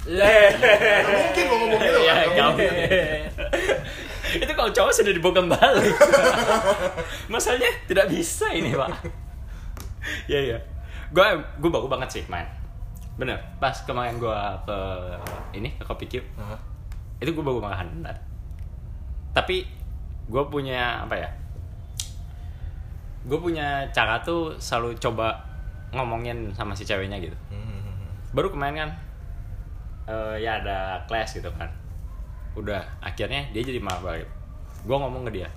[0.00, 0.50] Nggak
[1.06, 2.52] mungkin gue ngomong gitu Iya, kan
[4.42, 5.94] itu kalau cowok sudah dibokong balik.
[7.32, 8.90] Masalahnya tidak bisa ini pak.
[10.26, 10.58] Ya ya
[11.08, 11.24] gue
[11.58, 12.46] gue bagus banget sih main
[13.20, 13.36] bener.
[13.60, 14.78] Pas kemarin gue ke
[15.52, 16.56] ini ke kopi Cube Nah,
[17.20, 18.16] itu gue bagus banget bener
[19.30, 19.62] tapi
[20.26, 21.28] gue punya apa ya
[23.28, 25.36] gue punya cara tuh selalu coba
[25.92, 27.36] ngomongin sama si ceweknya gitu.
[27.52, 28.08] Hmm.
[28.32, 28.90] baru kemarin kan
[30.08, 31.68] eh, ya ada kelas gitu kan.
[32.56, 34.30] Udah akhirnya dia jadi marah balik.
[34.88, 35.48] Gue ngomong ke dia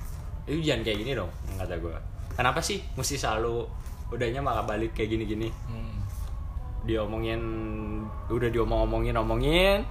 [0.43, 1.95] itu jangan kayak gini dong kata gue
[2.35, 3.63] kenapa sih mesti selalu
[4.11, 5.92] udahnya marah balik kayak gini gini Hmm.
[6.83, 7.41] Dia omongin
[8.27, 9.83] udah diomong-omongin omongin.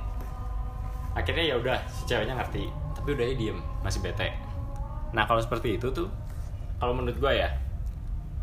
[1.13, 2.69] Akhirnya ya udah si ceweknya ngerti.
[2.97, 4.33] Tapi udah diem masih bete.
[5.13, 6.09] Nah kalau seperti itu tuh
[6.81, 7.49] kalau menurut gue ya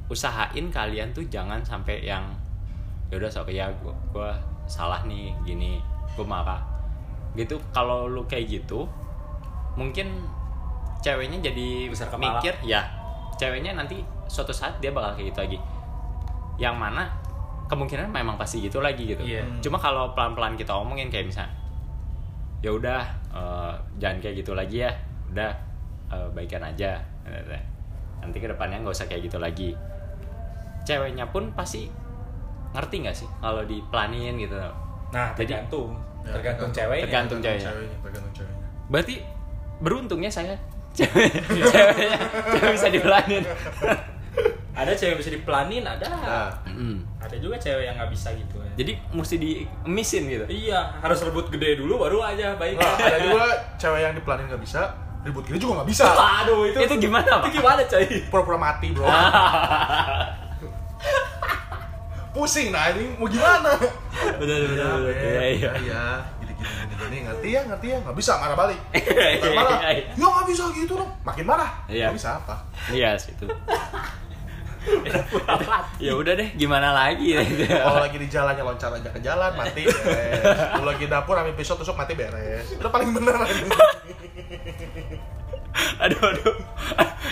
[0.09, 2.25] usahain kalian tuh jangan sampai yang
[3.13, 4.31] ya udah sok ya gue
[4.69, 5.81] salah nih gini
[6.17, 6.61] gue marah.
[7.37, 8.89] Gitu kalau lu kayak gitu
[9.77, 10.25] mungkin
[10.99, 12.41] ceweknya jadi Besar kepala.
[12.41, 12.83] mikir ya
[13.39, 15.57] ceweknya nanti suatu saat dia bakal kayak gitu lagi.
[16.59, 17.03] Yang mana
[17.69, 19.21] kemungkinan memang pasti gitu lagi gitu.
[19.21, 19.45] Iya.
[19.61, 21.53] cuma kalau pelan-pelan kita omongin kayak misalnya
[22.59, 24.91] ya udah eh, jangan kayak gitu lagi ya
[25.29, 25.51] udah
[26.09, 26.97] eh, baikan aja.
[28.19, 29.71] Nanti ke depannya nggak usah kayak gitu lagi.
[30.81, 31.87] Ceweknya pun pasti
[32.69, 34.57] ngerti nggak sih kalau dipelanin gitu?
[35.09, 35.93] Nah Jadi- tergantung.
[36.19, 36.69] Ya, tergantung tergantung.
[36.73, 37.71] ceweknya Tergantung ceweknya.
[38.03, 38.67] tergantung ceweknya.
[38.89, 39.15] Berarti
[39.79, 40.53] beruntungnya saya
[40.91, 41.31] cewek
[41.71, 42.17] ceweknya
[42.51, 43.43] cewek bisa dipelanin
[44.79, 46.05] ada cewek yang bisa dipelanin ada.
[46.07, 46.51] Nah.
[46.65, 46.97] Mm.
[47.19, 48.71] ada juga cewek yang nggak bisa gitu ya.
[48.75, 50.45] jadi mesti diemisin gitu?
[50.47, 52.79] Iya harus rebut gede dulu baru aja baik.
[52.79, 53.43] Nah, ada juga
[53.75, 54.81] cewek yang dipelanin nggak bisa,
[55.21, 56.05] ribut gini juga nggak bisa.
[56.09, 57.45] aduh itu Itu gimana, Pak?
[57.45, 58.05] itu gimana coy?
[58.31, 59.03] Pura-pura mati bro.
[62.29, 63.73] pusing nah ini mau gimana?
[64.37, 65.11] Benar Iya, benar.
[65.11, 65.71] iya iya iya.
[65.81, 66.03] Iya
[66.39, 67.17] gini gini gini gini.
[67.25, 67.97] Ngerti ya ngerti ya.
[67.99, 68.79] Nggak bisa marah balik.
[68.93, 69.77] Iya, marah.
[69.81, 70.03] iya, iya.
[70.15, 71.11] ya nggak bisa gitu dong.
[71.25, 71.69] Makin marah.
[71.89, 72.07] Iya.
[72.07, 72.55] Nggak bisa apa.
[72.87, 73.45] Iya sih itu
[75.99, 77.35] ya udah deh gimana lagi?
[77.35, 77.67] Gitu.
[77.83, 81.95] kalau lagi di jalannya loncat aja ke jalan mati kalau lagi dapur ambil pisau tusuk
[81.99, 82.71] mati beres.
[82.79, 83.35] Udah paling bener
[85.99, 86.55] aduh aduh.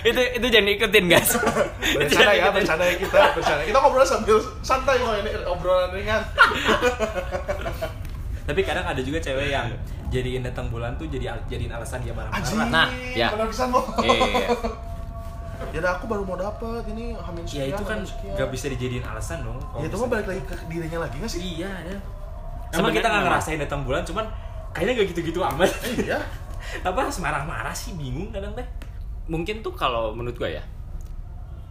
[0.03, 1.31] Itu itu jangan ikutin guys.
[1.35, 3.61] Itu bercanda ya bercanda ya kita bercanda.
[3.63, 6.21] Kita ngobrol sambil santai kok ini obrolan ringan.
[8.47, 9.67] Tapi kadang ada juga cewek yang
[10.07, 12.67] jadiin datang bulan tuh jadi jadiin alasan dia marah-marah.
[12.71, 13.27] Nah, ya.
[13.35, 14.47] Iya.
[15.67, 18.33] Ya udah aku baru mau dapet ini hamil Ya sekian itu kan hamil sekian.
[18.35, 19.57] gak bisa dijadiin alasan dong.
[19.75, 21.97] ya itu mah balik lagi ke dirinya lagi nggak sih Iya, ya.
[22.69, 24.25] Emang Sebenarnya kita nggak ngerasain datang bulan, cuman
[24.71, 25.69] kayaknya gak gitu-gitu amat.
[25.97, 26.19] iya
[26.87, 28.67] Apa harus marah-marah sih bingung kadang teh.
[29.25, 30.63] mungkin tuh kalau menurut gue ya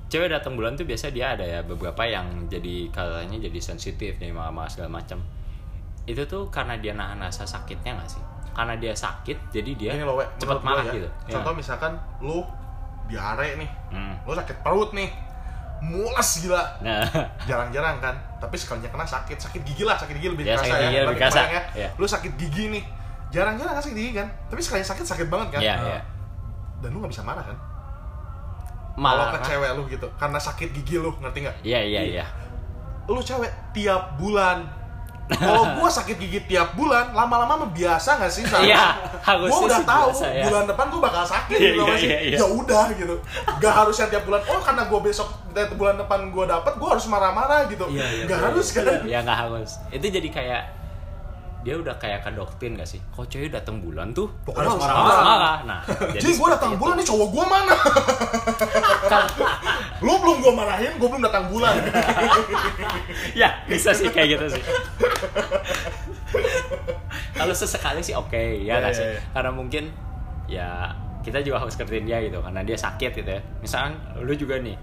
[0.07, 4.31] cewek datang bulan tuh biasa dia ada ya beberapa yang jadi katanya jadi sensitif nih
[4.31, 5.19] sama segala macam
[6.05, 8.23] itu tuh karena dia nahan rasa sakitnya nggak sih
[8.53, 11.59] karena dia sakit jadi dia ini loh we, cepat marah ya, gitu contoh Ya.
[11.59, 12.47] misalkan lu
[13.07, 13.71] diare nih.
[13.89, 14.15] Hmm.
[14.23, 15.09] lu sakit perut nih.
[15.79, 16.63] Mules gila.
[16.81, 17.05] Nah.
[17.45, 19.37] Jarang-jarang kan tapi sekalinya kena sakit.
[19.37, 21.05] Sakit gigi lah sakit gigi lebih Ya, gigi ya.
[21.05, 21.41] lebih kerasa.
[21.43, 21.89] kebayang Iya.
[21.95, 22.85] lu sakit gigi nih.
[23.29, 25.61] Jarang-jarang kan sakit gigi kan tapi sekalinya sakit sakit banget kan.
[25.61, 25.87] Iya, Ah.
[25.87, 26.01] iya.
[26.77, 27.57] dan lu nggak bisa marah kan?
[27.57, 31.57] Kalau malah ke cewek lu gitu karena sakit gigi lu ngerti nggak?
[31.63, 32.01] Iya iya.
[32.03, 32.25] iya
[33.07, 34.67] lu cewek tiap bulan
[35.27, 38.95] kalau gua sakit gigi tiap bulan lama-lama biasa nggak sih sama Iya,
[39.27, 40.45] harusnya gua udah tahu biasa, ya.
[40.47, 42.37] bulan depan gua bakal sakit Iya, gitu iya, masih iya, iya.
[42.39, 43.15] ya udah gitu.
[43.59, 44.41] Gak harus yang tiap bulan.
[44.47, 45.29] Oh karena gua besok
[45.75, 47.85] bulan depan gua dapet gua harus marah-marah gitu.
[47.91, 48.85] Iya, iya, gak iya, harus kan?
[49.03, 49.71] ya nggak harus.
[49.91, 50.63] Itu jadi kayak
[51.67, 53.03] dia udah kayak ke doktrin gak sih?
[53.11, 54.31] Kok cewek datang bulan tuh?
[54.47, 55.19] Pokoknya Harus harus marah.
[55.27, 55.81] marah nah
[56.15, 57.75] Jadi gua datang seperti bulan nih cowok gua mana?
[60.07, 61.75] lu belum gua marahin, gua belum datang bulan.
[63.43, 64.63] ya bisa sih kayak gitu sih.
[67.35, 69.07] Kalau sesekali sih oke ya Iya, nggak iya, sih?
[69.09, 69.21] iya.
[69.35, 69.85] karena mungkin
[70.47, 70.69] ya
[71.21, 73.43] kita juga harus kerjain dia gitu karena dia sakit gitu ya.
[73.59, 74.79] Misalkan lu juga nih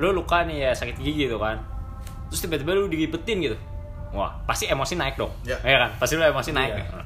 [0.00, 1.60] lu luka nih ya sakit gigi gitu kan.
[2.32, 3.56] Terus tiba-tiba lu diribetin gitu
[4.12, 5.56] wah pasti emosi naik dong Iya.
[5.58, 6.96] ya kan pasti lu emosi naik gitu.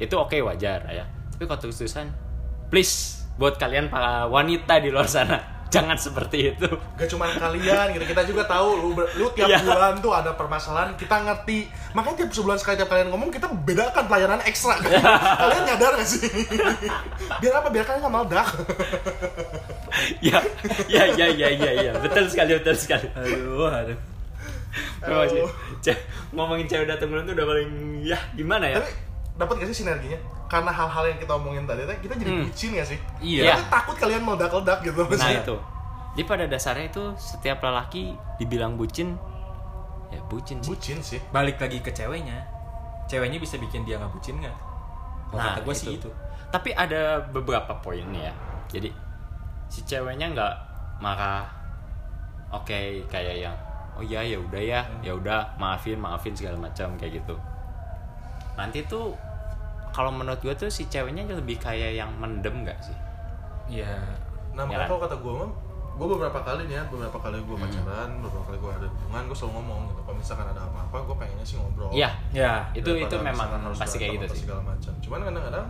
[0.00, 2.10] itu oke wajar ya tapi kalau terus-terusan
[2.66, 5.38] please buat kalian para wanita di luar sana
[5.74, 9.58] jangan seperti itu Gak cuman kalian gitu, kita juga tahu lu, lu tiap Iya.
[9.60, 11.66] bulan tuh ada permasalahan, kita ngerti.
[11.90, 14.78] Makanya tiap sebulan sekali tiap kalian ngomong kita bedakan pelayanan ekstra.
[15.42, 16.22] kalian nyadar gak sih?
[17.42, 17.74] Biar apa?
[17.74, 18.48] Biar kalian gak meledak.
[20.22, 20.38] ya
[20.86, 23.98] ya ya ya ya ya betul sekali betul sekali Aduh, aduh.
[25.00, 25.48] Aduh.
[25.78, 28.78] ce- ngomongin cewek datang bulan tuh udah paling ya gimana ya?
[28.78, 28.90] Tapi
[29.34, 30.18] dapat gak sih sinerginya?
[30.44, 32.42] Karena hal-hal yang kita omongin tadi, kita jadi Hmm.
[32.44, 32.98] bucin gak sih?
[33.18, 33.42] Iya.
[33.52, 35.00] Kita takut kalian meledak-ledak gitu.
[35.00, 35.40] Nah maksudnya.
[35.40, 35.56] itu.
[36.14, 39.18] Jadi pada dasarnya itu setiap lelaki dibilang bucin,
[40.08, 40.70] ya bucin sih.
[40.70, 41.18] Bucin sih.
[41.28, 42.38] Balik lagi ke ceweknya.
[43.04, 44.54] Ceweknya bisa bikin dia nggak bucin nggak?
[45.32, 46.06] Nah, kata gue sih itu.
[46.48, 48.34] Tapi ada beberapa poin nih ya.
[48.70, 48.88] Jadi
[49.66, 50.54] si ceweknya nggak
[51.00, 51.50] marah.
[52.52, 53.56] Oke, kayak yang
[53.94, 57.34] oh iya ya udah ya, ya udah maafin maafin segala macam kayak gitu.
[58.54, 59.14] Nanti tuh
[59.90, 62.96] kalau menurut gue tuh si ceweknya lebih kayak yang mendem nggak sih?
[63.70, 63.94] Iya.
[64.52, 64.88] Nah, Ya makanya kan?
[64.88, 65.50] kalau kata gue mah,
[65.94, 67.64] gue beberapa kali nih ya, beberapa kali gue Hmm.
[67.64, 70.00] pacaran, beberapa kali gue ada hubungan, gue selalu ngomong gitu.
[70.00, 71.90] Kalau misalkan ada apa-apa, gue pengennya sih ngobrol.
[71.90, 72.66] Iya, Ya.
[72.72, 74.42] itu Daripada itu memang pasti kayak gitu sih.
[74.44, 75.66] segala macam cuman kadang-kadang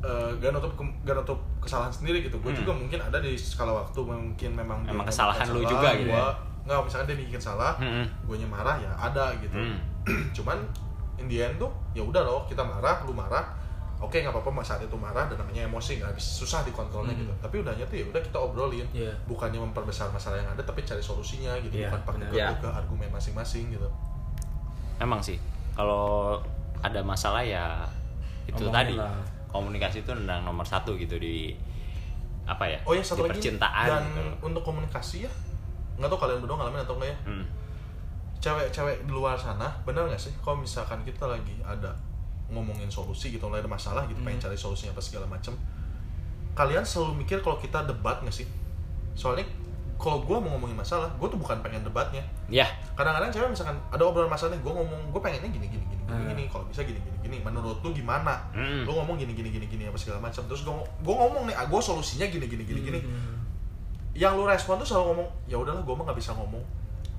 [0.00, 2.56] eh, gak nutup ke- gak nutup kesalahan sendiri gitu gue Hmm.
[2.56, 6.16] juga mungkin ada di skala waktu mungkin memang Memang melakukan kesalahan lu juga gitu gua,
[6.16, 6.28] ya?
[6.70, 8.06] Nggak misalkan dia bikin salah Hmm.
[8.22, 9.76] gue marah ya ada gitu Hmm.
[10.36, 10.56] cuman
[11.16, 13.42] in the end tuh ya udah loh kita marah lu marah
[13.98, 17.20] oke nggak apa-apa mas saat itu marah dan namanya emosi nggak bisa susah dikontrolnya Hmm.
[17.20, 19.12] gitu tapi udahnya tuh ya udah kita obrolin Iya.
[19.26, 22.56] bukannya memperbesar masalah yang ada tapi cari solusinya gitu Iya, bukan pakai benar.
[22.56, 23.90] ke argumen masing-masing gitu
[24.96, 25.40] Emang sih,
[25.72, 26.36] kalau
[26.78, 27.88] ada masalah ya
[28.44, 29.16] itu Omongin tadi lah.
[29.48, 31.56] komunikasi itu tentang nomor satu gitu di
[32.44, 32.78] apa ya?
[32.84, 34.32] Oh ya satu di lagi percintaan dan gitu.
[34.42, 35.32] untuk komunikasi ya
[36.00, 37.44] nggak tahu kalian berdua ngalamin atau enggak ya Hmm.
[38.36, 41.92] cewek-cewek di luar sana benar nggak sih kalau misalkan kita lagi ada
[42.48, 44.46] ngomongin solusi gitu mulai ada masalah gitu pengen Hmm.
[44.48, 45.52] cari solusinya apa segala macem
[46.52, 48.48] kalian selalu mikir kalau kita debat nggak sih
[49.12, 49.44] soalnya
[49.94, 52.64] kalau gue mau ngomongin masalah gue tuh bukan pengen debatnya Ya,
[52.96, 56.10] kadang-kadang cewek misalkan ada obrolan masalah nih gue ngomong gue pengennya gini gini gini gini,
[56.10, 56.26] Hmm.
[56.26, 56.44] gini.
[56.48, 58.82] kalau bisa gini gini gini menurut lu gimana Hmm.
[58.82, 61.68] lu ngomong gini gini gini gini apa segala macam terus gue gue ngomong nih ah
[61.68, 63.39] gue solusinya gini gini gini gini Hmm.
[64.12, 66.64] Yang lu respon tuh selalu ngomong ya udahlah gue mah nggak bisa ngomong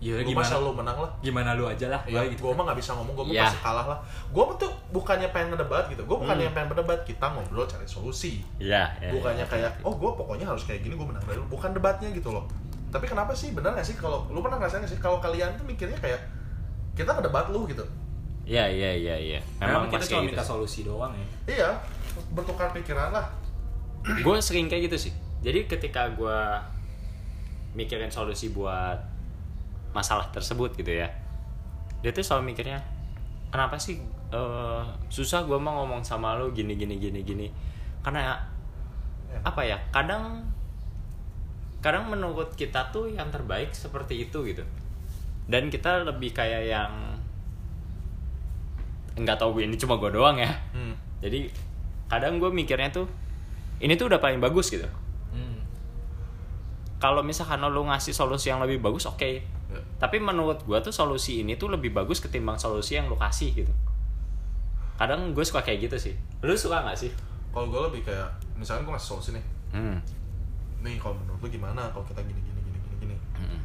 [0.01, 0.49] Ya lu mah gimana?
[0.49, 2.41] selalu menang lah Gimana lu aja lah, ya gitu.
[2.41, 3.43] gue mah nggak bisa ngomong gue mah Iya.
[3.45, 6.56] pasti kalah lah gue tuh bukannya pengen ngedebat gitu gue bukannya Hmm.
[6.58, 9.86] pengen berdebat kita ngobrol cari solusi ya, ya bukannya ya, kayak ya.
[9.86, 12.49] oh gue pokoknya harus kayak gini gue menang dari lu bukan debatnya gitu loh
[12.89, 15.63] tapi kenapa sih benar nggak sih kalau lu pernah ngerasain nggak sih kalau kalian tuh
[15.63, 16.17] mikirnya kayak
[16.91, 17.86] kita ngedebat lu gitu
[18.41, 19.39] Iya iya iya iya.
[19.62, 20.49] Memang kita pasti cuma kayak minta gitu.
[20.49, 21.25] solusi doang ya.
[21.47, 21.69] iya
[22.34, 23.30] bertukar pikiran lah
[24.01, 26.38] gue sering kayak gitu sih jadi ketika gue
[27.77, 28.99] mikirin solusi buat
[29.91, 31.07] masalah tersebut gitu ya
[32.01, 32.79] dia tuh selalu mikirnya
[33.51, 33.99] kenapa sih
[34.31, 37.47] eh, susah gue mau ngomong sama lo gini gini gini gini
[38.01, 38.51] karena
[39.31, 39.39] Ya.
[39.47, 40.43] apa ya kadang
[41.79, 44.62] kadang menurut kita tuh yang terbaik seperti itu gitu
[45.47, 46.91] dan kita lebih kayak yang
[49.15, 51.23] nggak tahu ini cuma gue doang ya hmm.
[51.23, 51.47] jadi
[52.12, 53.07] kadang gue mikirnya tuh
[53.81, 54.86] ini tuh udah paling bagus gitu.
[57.02, 59.60] Kalau misalkan lo ngasih solusi yang lebih bagus oke.
[59.72, 59.80] Ya.
[60.04, 63.74] tapi menurut gue tuh solusi ini tuh lebih bagus ketimbang solusi yang lo kasih gitu.
[65.00, 66.14] Kadang gue suka kayak gitu sih.
[66.46, 67.10] Lu suka nggak sih?
[67.50, 69.46] Kalau gue lebih kayak misalkan gue ngasih solusi nih.
[69.72, 69.98] Hmm.
[70.82, 73.16] nih kalau menurut lu gimana kalau kita gini gini gini gini gini?
[73.38, 73.62] Hmm.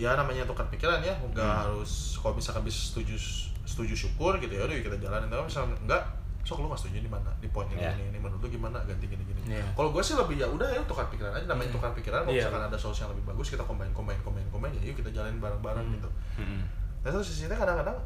[0.00, 1.14] ya namanya tukar pikiran ya.
[1.32, 3.16] Nggak harus kalau misalkan bisa setuju
[3.62, 5.30] setuju syukur gitu ya udah kita jalanin.
[5.30, 6.02] Tapi misalkan enggak
[6.42, 7.90] sok lu setuju di mana di poin Ya.
[7.92, 8.82] ini, ini menurut lu gimana?
[8.82, 9.62] Ganti gini gini Iya.
[9.72, 11.46] kalau gue sih lebih ya udah ya tukar pikiran aja.
[11.46, 12.44] Namanya tukar pikiran kalau Iya.
[12.44, 15.38] misalkan ada solusi yang lebih bagus kita combine combine combine combine ya yuk kita jalanin
[15.38, 16.08] bareng bareng gitu.
[16.34, 16.62] Hmm.
[17.00, 17.98] dan terus di sini kadang-kadang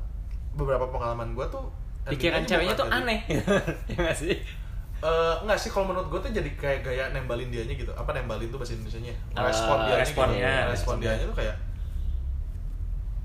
[0.53, 1.69] beberapa pengalaman gue tuh
[2.07, 3.19] pikiran ceweknya tuh jadi- aneh.
[3.93, 4.37] Ya sih?
[4.97, 7.93] Eh, enggak sih kalau menurut gue tuh jadi kayak gaya nembalin dianya gitu.
[7.93, 10.49] Apa nembalin tuh bahasa Indonesia nya respon Eh, dianya responnya, gitu.
[10.67, 11.55] respon respon dianya tuh kayak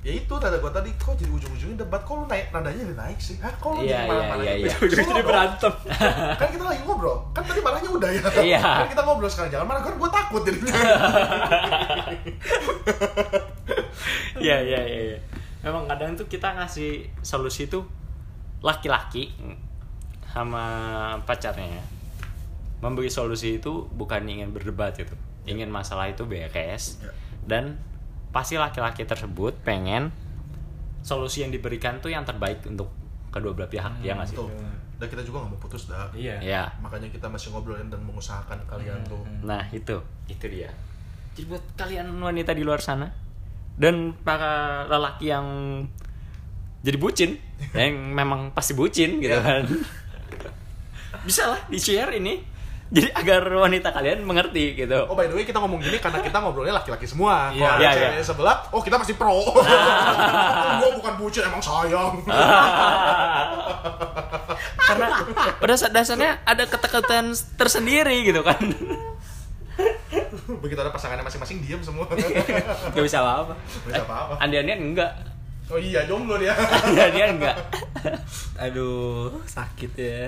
[0.02, 3.20] ya itu tanda gue tadi kok jadi ujung-ujungnya debat kok lu naik nadanya jadi naik
[3.20, 4.74] sih hah kok lu Iya, jadi marah-marah iya, iya, iya.
[4.82, 5.74] Ujung-ujungnya Slow jadi berantem.
[6.42, 8.62] kan kita lagi ngobrol kan tadi marahnya udah ya Iya.
[8.66, 10.74] kan kita ngobrol sekarang jangan marah kan gue takut jadinya
[14.42, 15.02] Iya iya iya.
[15.14, 15.20] iya.
[15.62, 17.86] Memang kadang tuh kita ngasih solusi tuh
[18.62, 19.30] laki-laki
[20.26, 20.66] sama
[21.22, 21.82] pacarnya
[22.82, 25.14] memberi solusi itu bukan ingin berdebat gitu,
[25.46, 27.14] ingin masalah itu beres Ya.
[27.46, 27.78] dan
[28.32, 30.10] pasti laki-laki tersebut pengen
[31.02, 32.88] solusi yang diberikan tuh yang terbaik untuk
[33.28, 34.36] kedua belah pihak ya nggak sih?
[34.36, 34.48] tuh
[34.96, 36.38] dan kita juga nggak mau putus dah Iya.
[36.40, 36.64] Ya.
[36.78, 39.42] makanya kita masih ngobrolin dan mengusahakan kalian Hmm, tuh hmm.
[39.42, 40.70] Nah itu, itu dia.
[41.32, 43.10] Jadi buat kalian wanita di luar sana
[43.74, 45.48] dan para lelaki yang
[46.82, 47.32] jadi bucin,
[47.74, 49.42] yang memang pasti bucin gitu Iya.
[49.42, 49.64] kan,
[51.24, 52.42] bisa lah di share ini.
[52.92, 55.08] Jadi agar wanita kalian mengerti gitu.
[55.08, 57.48] Oh by the way kita ngomong gini karena kita ngobrolnya laki-laki semua.
[57.56, 57.80] Iya.
[57.80, 58.24] Ada Iya, cewek iya.
[58.28, 59.32] sebelah, oh kita masih pro.
[60.84, 62.20] Gua bukan bucin emang sayang.
[64.92, 65.08] Karena
[65.56, 68.60] pada saat dasarnya ada ketakutan tersendiri gitu kan.
[70.60, 72.04] Begitu ada pasangannya masing-masing diam semua.
[72.92, 73.56] Gak bisa apa-apa.
[73.88, 74.36] Bisa apa-apa.
[74.44, 75.16] Andianian enggak.
[75.72, 76.52] Oh iya jomblo dia.
[76.92, 77.56] Andianian enggak.
[78.60, 80.28] Aduh, sakit ya.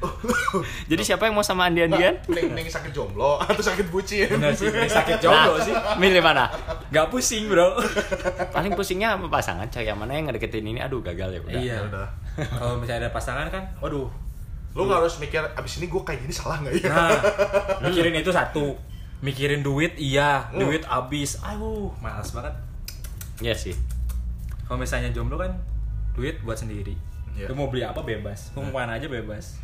[0.90, 2.16] Jadi siapa yang mau sama Andianian?
[2.26, 4.26] Neng, neng sakit jomblo atau sakit bucin?
[4.26, 5.74] Bener sih, ini sakit jomblo sih.
[5.96, 6.48] Milih mana?
[6.88, 7.76] Gak pusing, Bro.
[8.50, 11.74] paling pusingnya sama pasangan cewek yang mana yang ngedeketin ini aduh gagal ya udah Iya.
[11.76, 12.06] Ya udah.
[12.40, 14.08] Kalau misalnya ada pasangan kan, waduh.
[14.70, 16.88] Lu nggak harus mikir abis ini gue kayak gini salah nggak ya?
[16.88, 17.10] Nah,
[17.84, 18.78] mikirin itu satu.
[19.20, 20.46] Mikirin duit, iya.
[20.48, 20.62] Hmm.
[20.64, 21.42] Duit abis.
[21.42, 22.54] Aduh, malas banget.
[23.40, 23.72] Iya sih
[24.64, 25.50] Kalau misalnya jomblo kan,
[26.14, 26.94] duit buat sendiri.
[27.34, 27.50] Iya.
[27.50, 28.54] Lu mau beli apa bebas.
[28.54, 29.58] Mau ke mana aja bebas.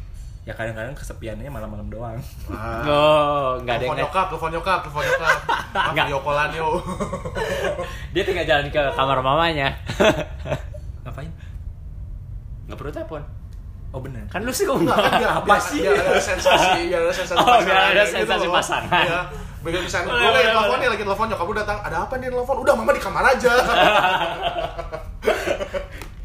[0.47, 2.15] Ya kadang-kadang kesepiannya malam-malam doang.
[2.47, 2.87] Wah.
[2.87, 5.37] oh nggak ada yang Telepon nyokap, telepon nyokap, telepon nyokap.
[5.93, 6.07] Nggak.
[6.15, 6.69] callan yo.
[8.15, 9.69] dia tinggal jalan ke kamar mamanya
[11.03, 11.31] Ngapain?
[12.65, 13.23] nggak perlu telepon
[13.91, 14.23] Oh bener.
[14.27, 15.79] kan lu sih kok Enggak kan Apa biar, sih?
[15.81, 18.55] biar ada sensasi, biar ada sensasi Oh, biar ada gitu sensasi loh.
[18.55, 19.03] pasangan.
[19.03, 19.21] Iya.
[19.63, 22.57] Biar misalnya gue lagi telepon nih, lagi telepon nyokap lu datang, ada apa nih telepon?
[22.61, 23.53] Udah mama di kamar aja.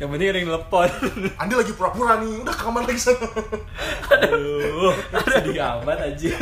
[0.02, 0.90] Yang penting ada yang telepon.
[1.38, 3.22] Andi lagi pura-pura nih, udah ke kamar lagi sana.
[4.18, 4.90] Aduh,
[5.30, 6.34] sedih amat aja.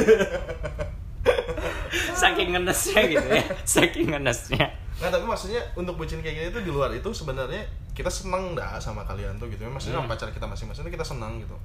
[2.16, 4.68] saking ngenesnya gitu ya saking ngenesnya
[5.00, 7.64] Nggak, tapi maksudnya untuk bucin kayak gini tuh di luar itu sebenarnya
[7.96, 9.64] kita seneng dah sama kalian tuh gitu.
[9.64, 10.04] Maksudnya Hmm.
[10.04, 11.56] sama pacar kita masing-masing kita seneng gitu.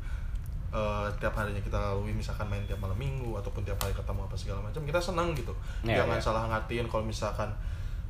[0.70, 4.34] Eh, tiap harinya kita lalui misalkan main tiap malam minggu ataupun tiap hari ketemu apa
[4.34, 5.50] segala macam kita seneng gitu
[5.82, 6.22] Iya, jangan iya.
[6.22, 7.50] salah ngartiin kalau misalkan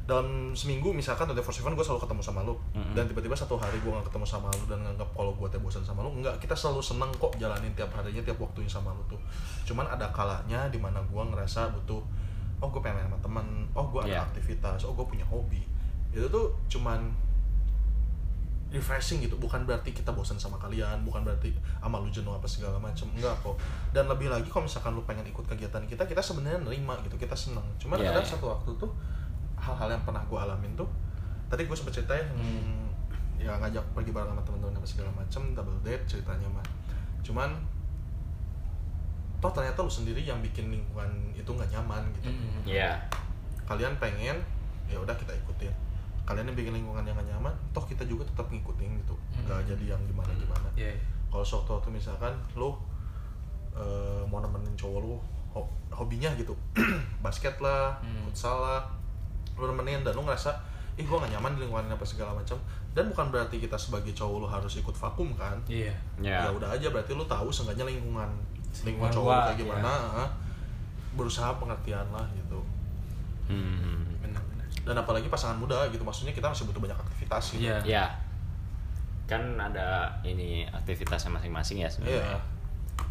[0.05, 2.53] dalam seminggu misalkan 24/7 gue selalu ketemu sama lu.
[2.77, 2.93] Mm-mm.
[2.93, 5.81] dan tiba-tiba satu hari gue gak ketemu sama lu dan nganggap kalau gue teh bosan
[5.81, 9.21] sama lu enggak kita selalu seneng kok jalanin tiap harinya tiap waktunya sama lu tuh.
[9.65, 12.05] Cuman ada kalanya di mana gue ngerasa butuh
[12.61, 14.21] oh gue pengen main sama temen oh gue ada Iya.
[14.23, 15.65] aktivitas oh gue punya hobi.
[16.13, 17.01] Itu tuh cuman
[18.71, 19.39] refreshing gitu.
[19.39, 21.49] Bukan berarti kita bosan sama kalian bukan berarti
[21.79, 23.55] sama lu jenuh apa segala macam enggak kok.
[23.95, 27.33] Dan lebih lagi kalau misalkan lu pengen ikut kegiatan kita kita sebenarnya nerima gitu kita
[27.33, 27.65] seneng.
[27.79, 28.33] Cuman Iya, kadang iya.
[28.35, 28.91] satu waktu tuh
[29.57, 30.89] hal-hal yang pernah gue alamin tuh
[31.47, 32.85] tadi gue sempet cerita ya hmm,
[33.37, 36.65] ya ngajak pergi bareng sama teman-teman apa segala macam double date ceritanya mah
[37.21, 37.51] cuman
[39.39, 42.65] toh ternyata lu sendiri yang bikin lingkungan itu nggak nyaman gitu Hmm.
[42.65, 42.97] ya
[43.63, 44.37] kalian pengen
[44.85, 45.73] ya udah kita ikutin
[46.25, 49.93] kalian yang bikin lingkungan yang gak nyaman toh kita juga tetap ngikutin gitu nggak jadi
[49.93, 50.89] yang gimana gimana Iya.
[50.91, 51.01] iya.
[51.29, 52.73] kalau sewaktu waktu misalkan lu
[53.75, 55.17] eh, mau nemenin cowok lu
[55.51, 56.57] ho- hobinya gitu
[57.21, 58.25] basket lah Hmm.
[58.25, 58.81] futsal lah
[59.55, 60.51] lu nemenin dan lu ngerasa
[60.95, 62.55] ih gua gak nyaman di lingkungan apa segala macam
[62.95, 65.91] dan bukan berarti kita sebagai cowok lu harus ikut vakum kan Iya.
[66.19, 66.47] Ya.
[66.47, 70.29] ya udah aja berarti lu tahu seenggaknya lingkungan lingkungan Lingkungan cowok kayak gimana ah.
[71.13, 72.59] berusaha pengertian lah gitu
[73.45, 74.09] Hmm.
[74.19, 74.65] Benar-benar.
[74.83, 77.77] dan apalagi pasangan muda gitu maksudnya kita masih butuh banyak aktivitas gitu Iya.
[77.85, 78.07] Ya.
[79.25, 82.25] Kan ada ini aktivitasnya masing-masing ya sebenarnya.
[82.25, 82.39] Iya.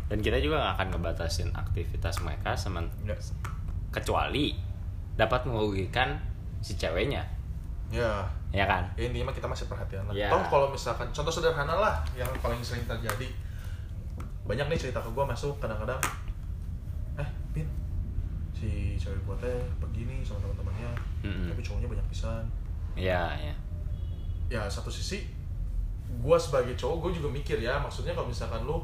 [0.07, 3.17] Dan kita juga nggak akan ngebatasin aktivitas mereka semen Enggak.
[3.91, 4.57] kecuali
[5.13, 6.17] dapat merugikan
[6.63, 7.19] si ceweknya,
[7.91, 8.87] ya ya kan?
[8.95, 10.15] ya intinya mah kita masih perhatian lah.
[10.15, 10.31] Ya.
[10.31, 13.27] Toh kalau misalkan contoh sederhana lah yang paling sering terjadi
[14.43, 15.99] banyak nih cerita ke gue masuk kadang-kadang
[17.15, 17.67] eh pin
[18.51, 20.91] si cewek gue teh begini sama teman-temannya
[21.21, 21.47] Mm-mm.
[21.47, 22.43] tapi cowoknya banyak pisan
[22.93, 23.55] Ya, ya.
[24.47, 25.25] ya satu sisi
[26.13, 28.79] gue sebagai cowok gue juga mikir ya maksudnya kalau misalkan lu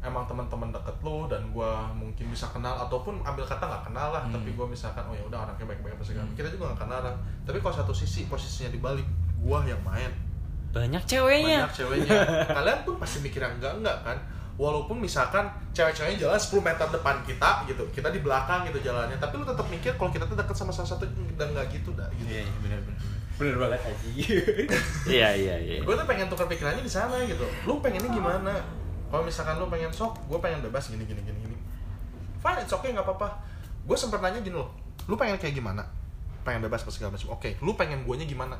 [0.00, 4.22] emang teman-teman deket lu dan gue mungkin bisa kenal ataupun ambil kata nggak kenal lah
[4.22, 4.32] Hmm.
[4.32, 6.34] tapi gue misalkan oh ya udah anaknya baik-baik apa segala Hmm.
[6.34, 9.04] kita juga nggak kenal lah tapi kalau satu sisi posisinya dibalik
[9.36, 10.08] gue yang main
[10.70, 11.66] Banyak ceweknya.
[11.66, 12.16] banyak ceweknya
[12.56, 14.16] kalian tuh pasti mikir yang enggak enggak kan
[14.54, 19.34] walaupun misalkan cewek-ceweknya jalan 10 meter depan kita gitu kita di belakang gitu jalannya tapi
[19.34, 22.28] lu tetap mikir kalau kita tuh deket sama salah satu dan nggak gitu dah gitu
[22.30, 23.00] Iya, iya, benar-benar.
[23.34, 23.96] Benar banget aja.
[25.10, 25.76] Iya, iya, iya.
[25.80, 28.52] gue tuh pengen tukar pikirannya di sana gitu lu pengennya gimana
[29.10, 31.56] kalau misalkan lu pengen sok gue pengen bebas gini gini gini gini.
[32.40, 33.42] Fine it's okay nggak apa-apa.
[33.84, 34.70] Gue sempet nanya gini loh
[35.10, 35.82] lu pengen kayak gimana?
[36.46, 37.34] Pengen bebas apa segala macam.
[37.34, 38.56] Oke lu pengen guanya gimana?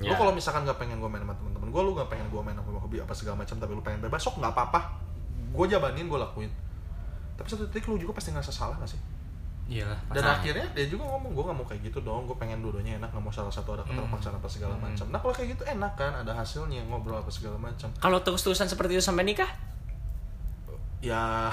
[0.00, 0.16] Lu Ya.
[0.16, 2.80] kalau misalkan nggak pengen gue main sama teman-teman gue lu nggak pengen gue main sama
[2.80, 4.80] hobi apa segala macam tapi lu pengen bebas sok nggak apa-apa.
[5.52, 6.50] Gue jabanin gue lakuin.
[7.36, 9.15] Tapi satu titik lu juga pasti ngerasa salah gak sih
[9.66, 9.98] Iyalah.
[10.08, 13.10] dan akhirnya dia juga ngomong gue nggak mau kayak gitu dong gue pengen dua-duanya enak
[13.10, 14.86] nggak mau salah satu ada keterpaksaan apa segala Hmm.
[14.86, 18.66] macam nah kalau kayak gitu enak kan ada hasilnya ngobrol apa segala macam Kalau terus-terusan
[18.66, 19.50] seperti itu sampai nikah?
[20.98, 21.52] ya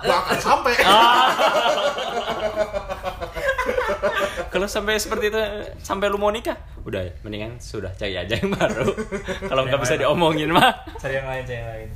[0.00, 0.72] gak akan sampai
[4.46, 5.40] Kalau sampai seperti itu
[5.80, 8.86] sampai lu mau nikah, udah mendingan sudah cari aja yang baru.
[9.50, 10.70] Kalau nggak bisa diomongin mah.
[10.94, 11.88] Cari yang lain, cari yang lain.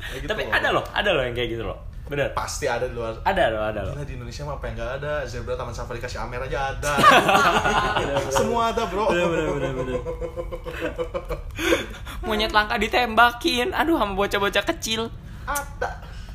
[0.00, 1.76] Ya gitu Tapi ada loh, ada loh yang kayak gitu loh.
[2.02, 2.28] Bener.
[2.34, 3.94] pasti ada di luar Ada loh, ada loh.
[3.94, 6.92] Gila di Indonesia mah apa yang gak ada Zebra Taman Safari kasih Amer aja ada
[8.36, 9.08] Semua ada bro
[12.22, 13.74] Monyet langka ditembakin.
[13.74, 15.10] Aduh, sama bocah-bocah kecil.
[15.42, 15.90] Ada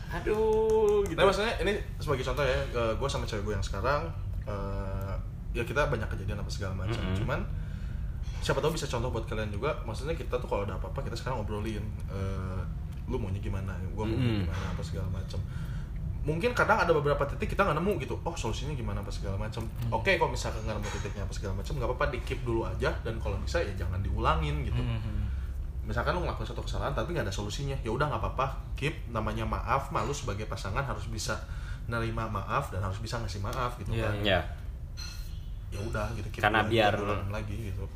[0.07, 1.19] Aduh, gitu.
[1.19, 2.55] Nah maksudnya ini sebagai contoh ya
[2.95, 4.07] Gue sama cewek gue yang sekarang
[4.47, 5.13] eh,
[5.51, 7.19] Ya kita banyak kejadian apa segala macam Mm-mm.
[7.19, 7.39] Cuman
[8.39, 11.43] Siapa tahu bisa contoh buat kalian juga Maksudnya kita tuh kalau ada apa-apa kita sekarang
[11.43, 12.61] ngobrolin eh,
[13.07, 13.71] Lu maunya gimana?
[13.89, 14.43] Gue maunya Mm-mm.
[14.43, 14.65] gimana?
[14.69, 15.39] apa segala macam
[16.21, 18.19] mungkin kadang ada beberapa titik kita nggak nemu gitu.
[18.21, 18.99] Oh solusinya gimana?
[18.99, 21.23] apa segala macam oke kalau misalkan nggak nemu titiknya?
[21.23, 22.91] apa segala macam nggak apa-apa di keep dulu aja.
[23.01, 24.75] Dan kalau bisa ya jangan diulangin gitu.
[24.77, 25.23] Hmm.
[25.81, 27.79] misalkan lu ngelakuin satu kesalahan tapi nggak ada solusinya.
[27.79, 28.45] Ya udah nggak apa-apa.
[28.75, 31.39] Keep namanya maaf malu sebagai pasangan harus bisa
[31.87, 34.13] nerima maaf dan harus bisa ngasih maaf gitu Iya, kan.
[34.19, 34.39] Ya.
[35.67, 37.87] ya udah gitu keep Karena aja, biar- lagi gitu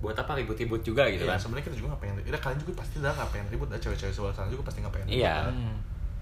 [0.00, 1.38] Buat apa ribut-ribut juga gitu Iya, kan?
[1.38, 4.10] sebenarnya kita juga nggak pengen ya kalian juga pasti dah nggak pengen ribut dah cewek-cewek
[4.10, 5.34] sebelah sana juga pasti nggak pengen ribut Iya.
[5.38, 5.52] kan?
[5.52, 5.76] Hmm.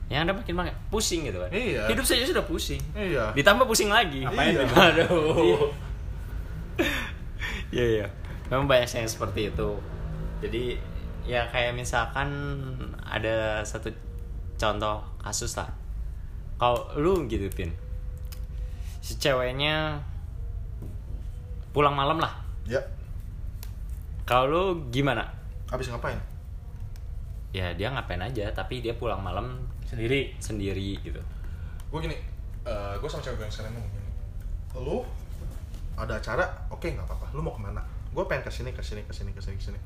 [0.08, 1.50] Yang ada makin makin pusing gitu kan.
[1.52, 1.82] Iya.
[1.86, 2.80] Hidup saja sudah pusing.
[2.92, 4.24] iya Ditambah pusing lagi.
[4.24, 4.60] Ngapain Iya.
[4.62, 4.76] ribut?
[4.76, 5.62] Aduh.
[7.68, 8.06] Iya iya.
[8.48, 9.70] Memang banyak yang seperti itu.
[10.40, 10.80] Jadi
[11.22, 12.28] ya kayak misalkan
[13.04, 13.92] ada satu
[14.56, 15.68] contoh kasus lah.
[16.56, 17.70] Kalau lu gitu pin,
[18.98, 20.00] si ceweknya
[21.70, 22.34] pulang malam lah.
[22.64, 22.80] ya
[24.28, 24.62] Kalau lu
[24.92, 25.24] gimana?
[25.68, 26.16] habis ngapain?
[27.50, 30.36] Ya dia ngapain aja, tapi dia pulang malam Sendiri.
[30.36, 31.16] sendiri gitu.
[31.88, 32.12] gue gini
[33.00, 34.08] gue sama cewek gue yang sekarang ngomong gini
[34.76, 35.00] lu
[35.96, 36.44] ada acara?
[36.68, 37.32] Oke nggak apa-apa.
[37.32, 37.80] Lu mau ke mana?
[38.12, 39.78] Gue pengen ke sini ke sini ke sini ke sini ke sini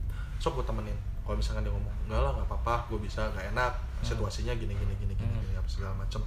[0.43, 0.99] sok gue temenin.
[1.23, 2.91] Kalau misalkan dia ngomong enggak lah nggak apa-apa.
[2.91, 3.73] Gue bisa nggak enak.
[4.03, 5.39] Situasinya gini gini gini gini, Hmm.
[5.41, 6.19] gini apa segala macem.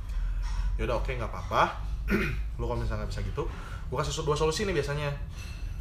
[0.80, 1.64] Yaudah oke nggak apa-apa.
[2.58, 3.44] Lu kalau misalnya nggak bisa gitu
[3.86, 5.12] gue kasih dua solusi nih biasanya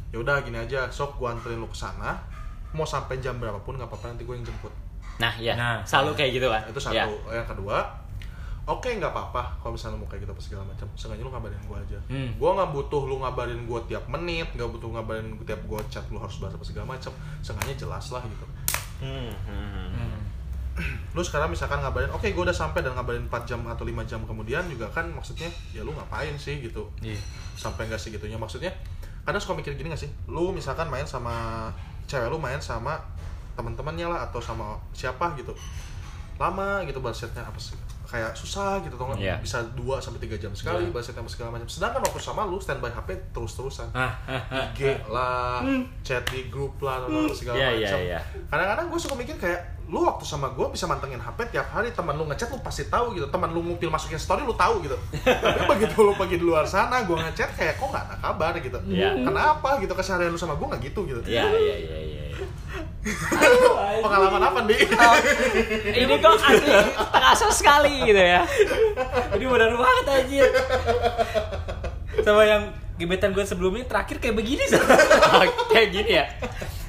[0.09, 2.17] yaudah gini aja sok gue anterin lu ke sana
[2.71, 4.71] mau sampai jam berapapun nggak apa-apa nanti gue yang jemput
[5.15, 6.59] Nah ya, Nah, selalu kayak gitu kan.
[6.65, 7.07] itu satu Ya.
[7.31, 7.79] yang kedua
[8.65, 11.61] oke nggak apa-apa kalau misalnya lu mau kayak gitu apa segala macam sengaja lu ngabarin
[11.61, 12.29] gue aja Hmm.
[12.33, 16.03] gue nggak butuh lu ngabarin gue tiap menit nggak butuh ngabarin gua tiap gue chat
[16.09, 18.45] lu harus bahas apa segala macam sengaja jelas lah gitu
[18.97, 19.89] Hmm, hmm, hmm.
[19.93, 20.19] Hmm.
[21.15, 24.19] lu sekarang misalkan ngabarin oke gue udah sampai dan ngabarin 4 jam atau 5 jam
[24.21, 27.15] kemudian juga kan maksudnya ya lu ngapain sih gitu Iya.
[27.53, 28.73] sampai nggak segitunya maksudnya
[29.25, 31.67] kadang suka mikir gini gak sih lu misalkan main sama
[32.05, 32.95] cewek lu main sama
[33.57, 35.51] teman-temannya lah atau sama siapa gitu
[36.35, 37.73] lama gitu balasnya apa sih
[38.05, 39.39] kayak susah gitu tuh Iya.
[39.41, 40.93] bisa 2 sampai 3 jam sekali Iya.
[40.93, 44.61] bahas tema segala macam sedangkan waktu sama lu standby HP terus-terusan ah, ah, ah.
[44.69, 45.65] IG lah,
[46.05, 47.99] chat di grup lah, atau segala Iya, iya, macam.
[48.05, 48.19] iya.
[48.45, 52.17] Kadang-kadang gue suka mikir kayak lu waktu sama gue bisa mantengin HP tiap hari teman
[52.17, 55.61] lu ngechat lu pasti tahu gitu teman lu ngumpil masukin story lu tahu gitu tapi
[55.77, 59.13] begitu lu pergi di luar sana gue ngechat kayak kok nggak ada kabar gitu Iya.
[59.21, 62.21] kenapa gitu keseharian lu sama gue nggak gitu gitu Iya iya iya iya.
[64.01, 64.77] pengalaman apa nih
[65.85, 66.57] Ini kok asli
[67.13, 68.41] terasa sekali gitu ya.
[69.37, 70.49] Ini benar banget anjir.
[72.25, 74.63] Sama yang gebetan gue sebelumnya terakhir kayak begini
[75.73, 76.25] Kayak gini ya.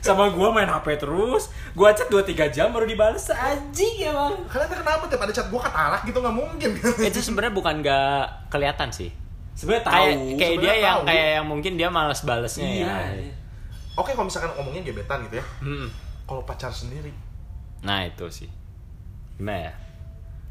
[0.07, 4.79] Sama gue main HP terus gue chat 2-3 jam baru dibales anjing emang kalian tuh
[4.79, 9.11] kenapa tiap ada chat gue katarak gitu nggak mungkin Itu sebenarnya bukan gak kelihatan sih.
[9.53, 11.07] sebenarnya tahu Kayak kayak dia sebenarnya yang tahu.
[11.07, 13.33] kayak yang mungkin dia malas balesnya iya ya.
[13.95, 15.89] oke kalau misalkan ngomongin gebetan gitu ya Hmm.
[16.25, 17.11] kalau pacar sendiri
[17.79, 18.49] Nah itu sih.
[19.35, 19.73] Gimana ya?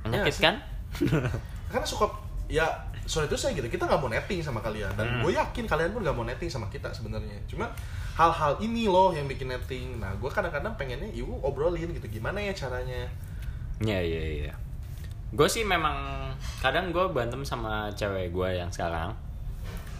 [0.01, 0.55] Iya Menyakitkan?
[0.55, 0.55] kan?
[1.67, 2.05] karena suka
[2.45, 2.65] ya
[3.03, 5.21] soal itu saya gitu kita nggak mau netting sama kalian dan Hmm.
[5.21, 7.69] gue yakin kalian pun nggak mau netting sama kita sebenarnya cuma
[8.15, 12.55] hal-hal ini loh yang bikin netting nah gue kadang-kadang pengennya ibu obrolin gitu gimana ya
[12.55, 13.11] caranya
[13.83, 14.53] Iya iya iya.
[15.35, 16.31] Gue sih memang
[16.63, 19.11] kadang gue berantem sama cewek gue yang sekarang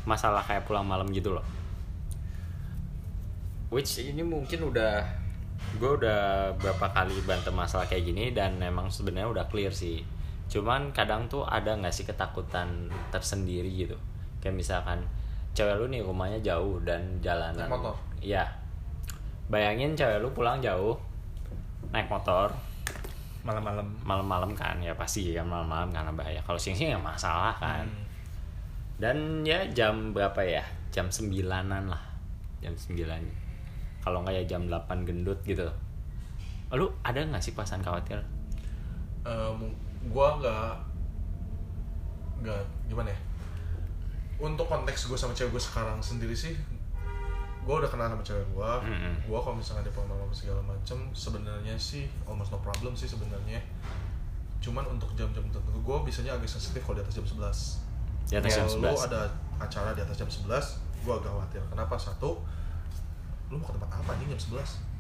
[0.08, 1.44] masalah kayak pulang malam gitu loh.
[3.68, 5.04] Which ini mungkin udah
[5.76, 10.08] gue udah berapa kali berantem masalah kayak gini dan memang sebenarnya udah clear sih.
[10.48, 14.00] Cuman kadang tuh ada nggak sih ketakutan tersendiri gitu.
[14.40, 15.04] Kayak misalkan
[15.56, 17.72] cewek lu nih rumahnya jauh dan jalanan.
[17.72, 17.96] Naik motor.
[18.20, 18.44] Iya.
[19.48, 21.00] Bayangin cewek lu pulang jauh
[21.96, 22.52] naik motor.
[23.48, 23.88] Malam-malam.
[24.04, 26.44] Malam-malam kan ya pasti ya malam-malam karena bahaya.
[26.44, 27.88] Kalau siang-siang ya masalah kan.
[27.88, 28.04] Hmm.
[28.96, 30.64] dan ya jam berapa ya?
[30.92, 32.04] Jam sembilanan lah.
[32.60, 33.24] Jam sembilan.
[34.04, 35.68] Kalau nggak ya jam 8 gendut gitu.
[36.76, 38.20] Lu ada nggak sih pasan khawatir?
[40.06, 40.96] Gue nggak
[42.44, 43.20] nggak gimana ya
[44.36, 46.56] untuk konteks gue sama cewek gue sekarang sendiri sih
[47.66, 49.14] gue udah kenal sama cewek gue Mm-mm.
[49.26, 53.58] gue kalau misalnya ada pengalaman segala macem sebenarnya sih almost no problem sih sebenarnya.
[54.62, 58.52] Cuman untuk jam-jam tertentu gue biasanya agak sensitif kalau di atas jam 11 di atas
[58.58, 59.22] jam lu 11 ada
[59.62, 60.46] acara di atas jam 11
[61.06, 61.62] gue agak khawatir.
[61.70, 61.96] Kenapa?
[61.98, 62.42] Satu
[63.50, 64.95] lu mau ke tempat apa nih jam 11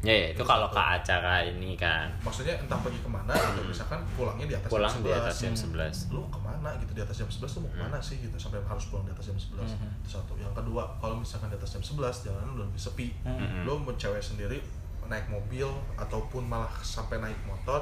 [0.00, 3.98] ya, ya itu kalau ke acara ini kan maksudnya entah pergi ke mana gitu misalkan
[4.14, 5.62] pulangnya di atas pulang jam di 11 atas jam Hmm.
[5.74, 8.36] 11 lu ke mana gitu di atas jam 11 lu mau ke mana sih gitu
[8.36, 9.88] sampai harus pulang di atas jam 11 Mhm.
[9.98, 13.64] itu satu yang kedua kalau misalkan di atas jam 11 jalanan udah lebih sepi Mhm.
[13.64, 14.58] lu mau cewek sendiri
[15.04, 15.64] naik mobil
[15.96, 17.80] ataupun malah sampai naik motor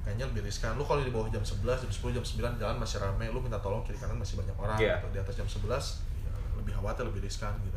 [0.00, 2.96] kayaknya lebih riskan lu kalau di bawah jam 11 jam 10 jam 9 jalan masih
[2.96, 4.96] rame lu minta tolong kiri kanan masih banyak orang Iya.
[4.98, 5.06] gitu.
[5.12, 5.84] di atas jam 11
[6.18, 7.76] ya, lebih khawatir lebih riskan gitu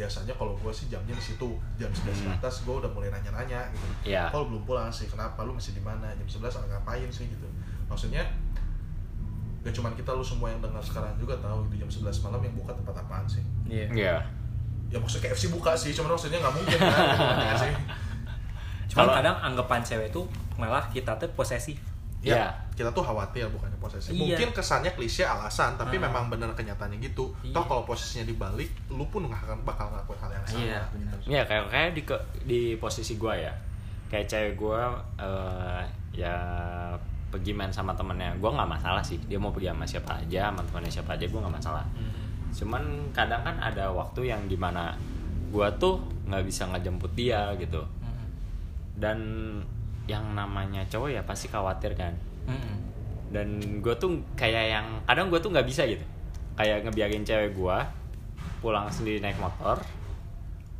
[0.00, 1.48] biasanya kalau gue sih jamnya di situ.
[1.76, 2.36] Jam 11 ke Hmm.
[2.40, 3.84] atas gue udah mulai nanya-nanya gitu.
[4.06, 4.32] Iya.
[4.32, 5.44] kalau belum pulang sih kenapa?
[5.44, 6.08] Lu masih di mana?
[6.10, 7.28] Jam 11 lagi ngapain sih?
[7.28, 7.44] Gitu.
[7.84, 8.24] Maksudnya
[9.60, 12.54] gak cuman kita lu semua yang dengar sekarang juga tahu di jam 11 malam yang
[12.54, 13.44] buka tempat apaan sih?
[13.66, 13.86] Iya.
[13.90, 14.16] Iya.
[14.88, 16.90] ya maksudnya KFC buka sih cuman maksudnya nggak mungkin kan?
[16.90, 17.72] Gitu, nggak sih?
[18.88, 20.26] Cuman Kalau- kadang anggapan cewek tuh
[20.56, 21.78] malah kita tuh posesif.
[22.20, 22.48] Ya Iya.
[22.74, 24.20] kita tuh khawatir bukannya posesif Iya.
[24.36, 26.04] mungkin kesannya klise alasan tapi Ah.
[26.04, 27.52] memang bener kenyataannya gitu Iya.
[27.52, 31.16] toh kalau posisinya dibalik lu pun nggak akan bakal ngelakuin hal yang sama Iya, benar.
[31.24, 33.52] Ya kayak kayak di ke- di posisi gua ya.
[34.06, 36.36] Kayak cewek gua eh, ya
[37.28, 38.36] pergi main sama temennya.
[38.36, 39.16] Gua nggak masalah sih.
[39.24, 41.84] Dia mau pergi sama siapa aja, sama temennya siapa aja gua nggak masalah.
[42.50, 44.92] Cuman kadang kan ada waktu yang di mana
[45.48, 45.96] gua tuh
[46.26, 47.80] nggak bisa ngejemput dia gitu.
[47.80, 48.26] Mhm.
[48.94, 49.18] Dan
[50.10, 52.10] yang namanya cowok ya pasti khawatir kan.
[52.44, 52.74] Mhm.
[53.30, 53.48] Dan
[53.78, 56.02] gue tuh kayak yang kadang gue tuh nggak bisa gitu.
[56.52, 57.86] Kayak ngebiarin cewek gua
[58.60, 59.80] pulang sendiri naik motor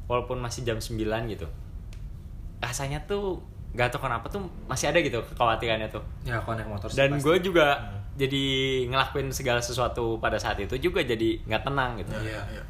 [0.04, 1.48] walaupun masih jam 9 gitu
[2.60, 3.40] rasanya tuh
[3.72, 7.16] gak tau kenapa tuh masih ada gitu kekhawatirannya tuh Ya kalau naik motor sih dan
[7.16, 7.80] gue juga
[8.20, 8.44] jadi
[8.92, 12.62] ngelakuin segala sesuatu pada saat itu juga jadi nggak tenang gitu iya iya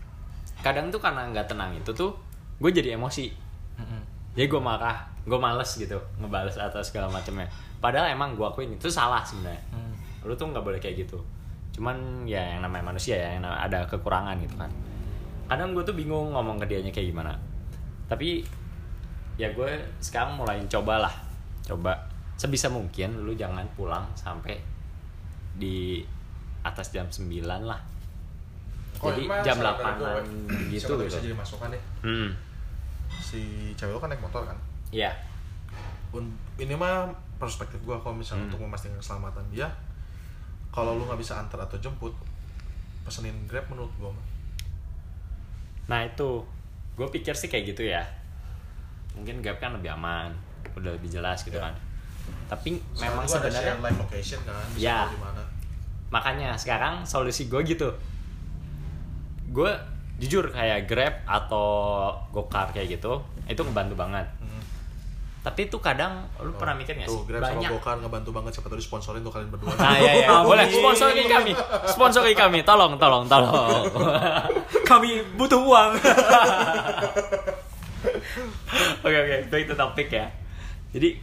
[0.62, 2.14] kadang tuh karena nggak tenang itu tuh
[2.62, 3.26] gue jadi emosi
[3.82, 4.00] Mhm.
[4.38, 7.48] jadi gue marah gue males gitu ngebales atas segala macamnya.
[7.80, 9.60] Padahal emang gue akuin itu salah sebenarnya.
[9.72, 9.88] Mhm.
[10.28, 11.16] lu tuh nggak boleh kayak gitu.
[11.72, 14.68] Cuman ya yang namanya manusia ya yang na- ada kekurangan gitu kan.
[15.48, 17.32] Kadang gue tuh bingung ngomong ke dianya kayak gimana.
[18.04, 18.44] Tapi
[19.40, 19.70] ya gue
[20.04, 21.14] sekarang mulai coba lah.
[21.64, 21.96] Coba.
[22.36, 24.60] Sebisa mungkin lu jangan pulang sampai
[25.56, 26.04] di
[26.60, 27.80] atas jam 9 lah.
[29.00, 30.12] Oh, jadi emang jam saran dari 8 gue,
[30.76, 31.16] gitu gitu.
[31.16, 32.28] jadi masukan ya hmm.
[33.24, 34.56] Si cewek lu kan naik motor kan
[34.90, 35.10] ya
[36.10, 38.50] Un- ini mah perspektif gua kalau misalnya Hmm.
[38.50, 39.70] untuk memastikan keselamatan dia
[40.68, 42.12] kalau lu nggak bisa antar atau jemput
[43.02, 44.26] pesenin grab menurut gua mah
[45.86, 46.46] Nah itu,
[46.94, 47.98] gue pikir sih kayak gitu ya.
[49.12, 50.30] Mungkin Gap kan lebih aman,
[50.72, 51.66] udah lebih jelas gitu Ya.
[51.66, 51.74] kan.
[52.46, 54.98] tapi Sekarang memang ada sebenarnya live location kan bisa Ya.
[56.08, 57.90] makanya sekarang solusi gue gitu
[59.48, 59.70] gue
[60.20, 61.66] jujur kayak grab atau
[62.30, 64.59] gokar kayak gitu itu ngebantu banget Hmm.
[65.40, 67.16] Tapi itu kadang lu pernah mikir nggak sih?
[67.16, 67.70] Tuh, Grab sama banyak.
[67.72, 69.72] Gokar ngebantu banget siapa tahu disponsorin tuh kalian berdua.
[69.72, 71.52] nah ya ya boleh sponsori kami.
[71.88, 72.60] Sponsori kami.
[72.60, 73.88] Tolong tolong tolong.
[74.90, 75.90] Kami butuh uang.
[79.06, 79.36] oke oke.
[79.48, 80.26] Back to topik ya.
[80.90, 81.16] Jadi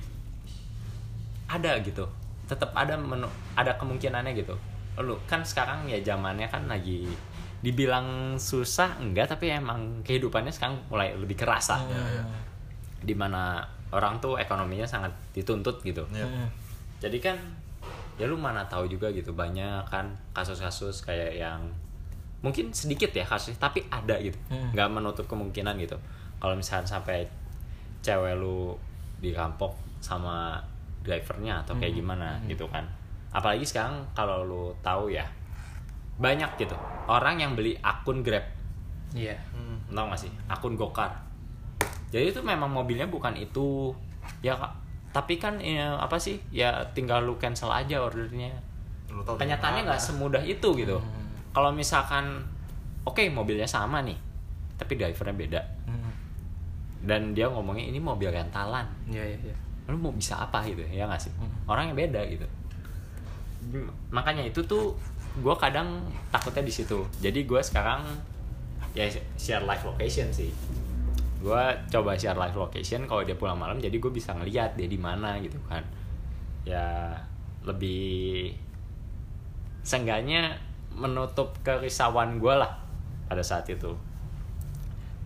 [1.48, 2.06] ada gitu.
[2.48, 4.56] Tetap ada menu ada kemungkinannya gitu.
[4.98, 7.06] Lu kan sekarang ya zamannya kan lagi
[7.58, 12.24] dibilang susah enggak tapi emang kehidupannya sekarang mulai lebih kerasa Ya, ya.
[13.02, 16.04] di mana orang tuh ekonominya sangat dituntut gitu.
[16.12, 16.28] Ya.
[16.98, 17.38] jadi kan
[18.18, 21.62] ya lu mana tahu juga gitu banyak kan kasus-kasus kayak yang
[22.42, 24.38] mungkin sedikit ya kasus tapi ada gitu.
[24.50, 24.74] Hmm.
[24.74, 25.98] nggak menutup kemungkinan gitu.
[26.38, 27.26] Kalau misalnya sampai
[28.06, 28.74] cewek lu
[29.18, 30.62] dirampok sama
[31.02, 32.86] drivernya atau kayak gimana gitu kan.
[33.34, 35.26] Apalagi sekarang kalau lu tahu ya
[36.18, 36.74] banyak gitu.
[37.06, 38.44] Orang yang beli akun grab.
[39.16, 39.38] Iya.
[39.56, 39.80] Hmm.
[39.94, 40.32] tau gak sih?
[40.52, 41.27] Akun gokar
[42.08, 43.92] jadi itu memang mobilnya bukan itu.
[44.44, 44.74] Ya Kak.
[45.16, 46.38] tapi kan ya, apa sih?
[46.54, 48.54] Ya tinggal lu cancel aja ordernya.
[49.10, 50.98] Lu tahu dari kenyataannya nggak semudah itu gitu.
[51.56, 52.46] Kalau misalkan
[53.08, 54.20] oke mobilnya sama nih
[54.78, 55.62] tapi drivernya beda.
[55.90, 56.12] Hmm.
[57.08, 58.84] dan dia ngomongnya ini mobil rentalan.
[59.08, 59.56] Iya iya iya.
[59.88, 60.60] lu mau bisa apa?
[60.68, 61.32] gitu ya nggak sih?
[61.66, 62.44] Orangnya beda gitu.
[64.12, 64.94] Makanya itu tuh
[65.40, 67.08] gue kadang takutnya di situ.
[67.24, 68.04] Jadi gue sekarang
[68.94, 70.50] ya share live location sih
[71.38, 71.64] gue
[71.94, 75.38] coba share live location kalau dia pulang malam jadi gue bisa ngeliat dia di mana
[75.38, 75.86] gitu kan.
[76.66, 77.14] Ya
[77.64, 78.56] lebih
[79.84, 80.58] seenggaknya
[80.92, 82.80] menutup kerisauan gue lah
[83.30, 83.94] pada saat itu.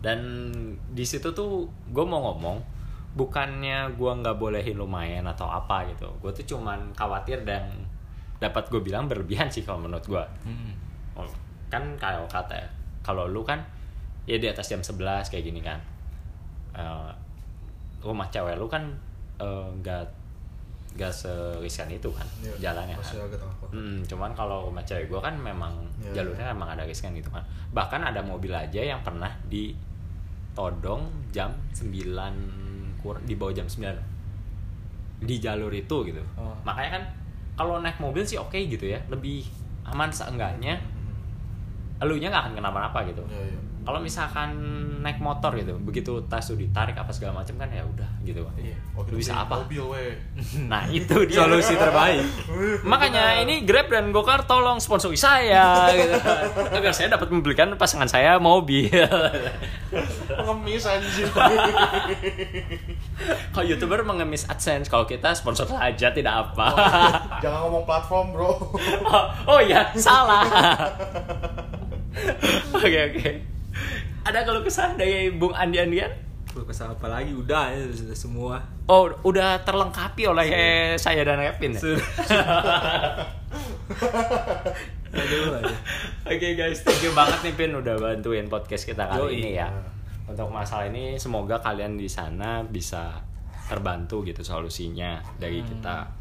[0.02, 0.20] Dan
[0.92, 2.58] di situ tuh gue mau ngomong
[3.12, 6.10] bukannya gue nggak bolehin lu main atau apa gitu.
[6.20, 7.70] Gue tuh cuman khawatir dan
[8.42, 10.74] dapat gue bilang berlebihan sih kalau menurut gue Hmm.
[11.70, 12.68] Kan kalau kata ya,
[13.06, 13.62] kalau lu kan
[14.26, 15.78] ya di atas jam 11 kayak gini kan
[16.72, 17.12] Eh,
[18.02, 18.84] rumah cewek lu kan
[19.38, 20.04] eh, nggak
[20.92, 23.06] nggak seriskan itu kan Iya, jalannya kan.
[23.72, 25.72] Hmm, cuman kalau rumah cewek gue kan memang
[26.04, 27.40] Iya, jalurnya emang ada riskan gitu kan.
[27.72, 33.88] Bahkan ada mobil aja yang pernah ditodong jam 9 kurang di bawah jam 9
[35.22, 36.20] di jalur itu gitu.
[36.36, 36.52] Oh.
[36.66, 37.04] makanya kan
[37.56, 39.00] kalau naik mobil sih oke gitu ya.
[39.08, 39.48] Lebih
[39.88, 40.76] aman seenggaknya.
[42.02, 43.22] Elunya nggak akan kenapa-napa gitu.
[43.30, 43.60] Iya, iya.
[43.82, 44.54] Kalau misalkan
[45.02, 48.78] naik motor gitu begitu tas tuh ditarik apa segala macam kan ya udah gitu Iya.
[48.94, 49.66] Oh, Lu bisa apa?
[49.66, 49.82] Mobil
[50.72, 51.42] nah itu dia.
[51.42, 52.22] Solusi terbaik.
[52.92, 56.14] makanya ini Grab dan Gokar tolong sponsori saya gitu.
[56.76, 58.92] Agar saya dapat membelikan pasangan saya mobil.
[60.38, 61.28] Pengemis anjing.
[63.52, 66.68] kalau youtuber mengemis adsense kalau kita sponsor saja tidak apa.
[67.42, 68.52] Jangan ngomong platform, Bro.
[69.10, 70.46] oh, oh iya salah.
[72.76, 73.51] Oke oke
[74.22, 76.12] ada kalau kesah dari Bung Andi Andian
[76.52, 77.32] Lu kesal apa lagi?
[77.32, 78.60] Udah ya sudah semua.
[78.92, 80.48] oh udah terlengkapi oleh
[81.00, 81.80] saya dan Kevin ya?
[86.28, 89.40] Oke guys, thank you banget nih Pin udah bantuin podcast kita kali Yoi.
[89.40, 89.72] ini ya.
[90.28, 93.24] Untuk masalah ini semoga kalian di sana bisa
[93.72, 96.20] terbantu gitu solusinya dari kita.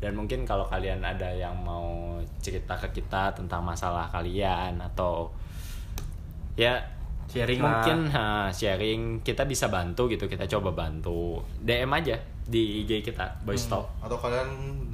[0.00, 5.28] Dan mungkin kalau kalian ada yang mau cerita ke kita tentang masalah kalian atau
[6.56, 6.95] ya
[7.36, 7.68] Sharing lah.
[7.68, 12.16] mungkin ha, sharing kita bisa bantu gitu kita coba bantu DM aja
[12.46, 13.90] di IG kita Boys Talk.
[13.98, 14.46] Atau kalian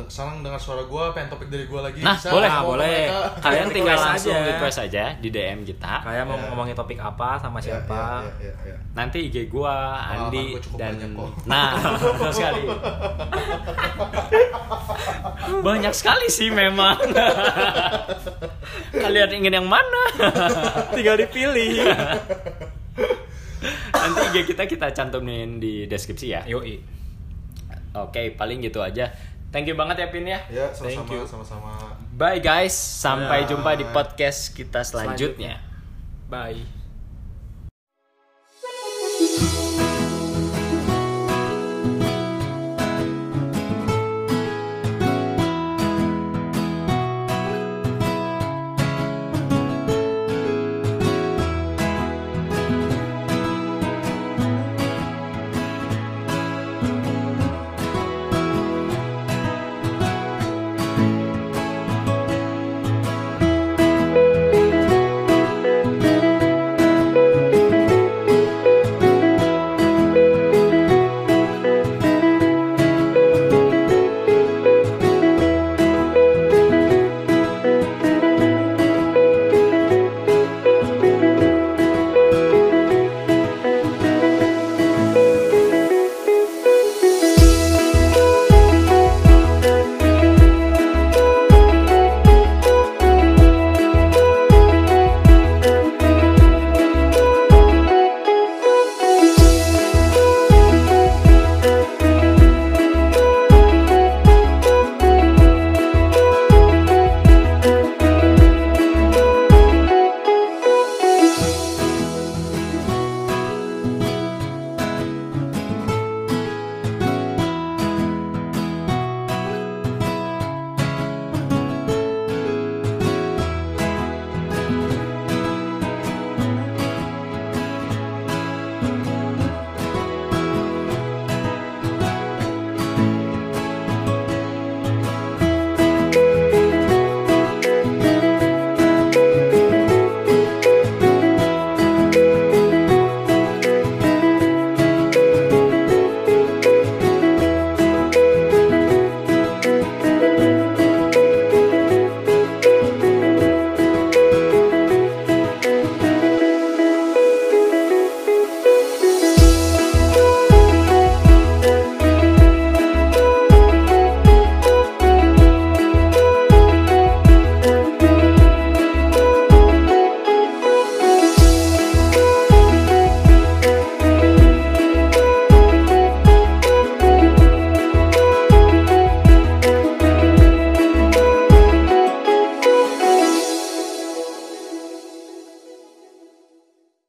[0.07, 2.29] senang dengar suara gua, pengen topik dari gua lagi Nah, bisa.
[2.29, 2.89] boleh, ke boleh.
[3.07, 3.21] mereka.
[3.39, 4.49] Kalian tinggal Request langsung aja.
[4.49, 5.95] request aja di DM kita.
[6.01, 6.45] Kayak mau Ya.
[6.49, 8.03] ngomongin topik apa sama Iya, siapa?
[8.33, 8.77] iya, iya, iya.
[8.93, 11.29] nanti IG gua, Andi gua cukup dan banyak kok.
[11.45, 11.71] nah
[12.13, 12.63] betul sekali
[15.63, 16.97] banyak sekali sih memang
[18.95, 20.03] kalian ingin yang mana
[20.91, 21.85] Tinggal dipilih.
[23.93, 27.02] nanti IG kita kita cantumin di deskripsi ya Yoi.
[27.95, 29.09] Oke paling gitu aja
[29.49, 31.23] thank you banget ya Pin ya Ya, Thank sama-sama, you.
[31.25, 31.71] sama-sama.
[32.13, 33.49] bye guys sampai Bye.
[33.49, 35.61] jumpa di podcast kita selanjutnya.
[36.29, 36.82] Bye.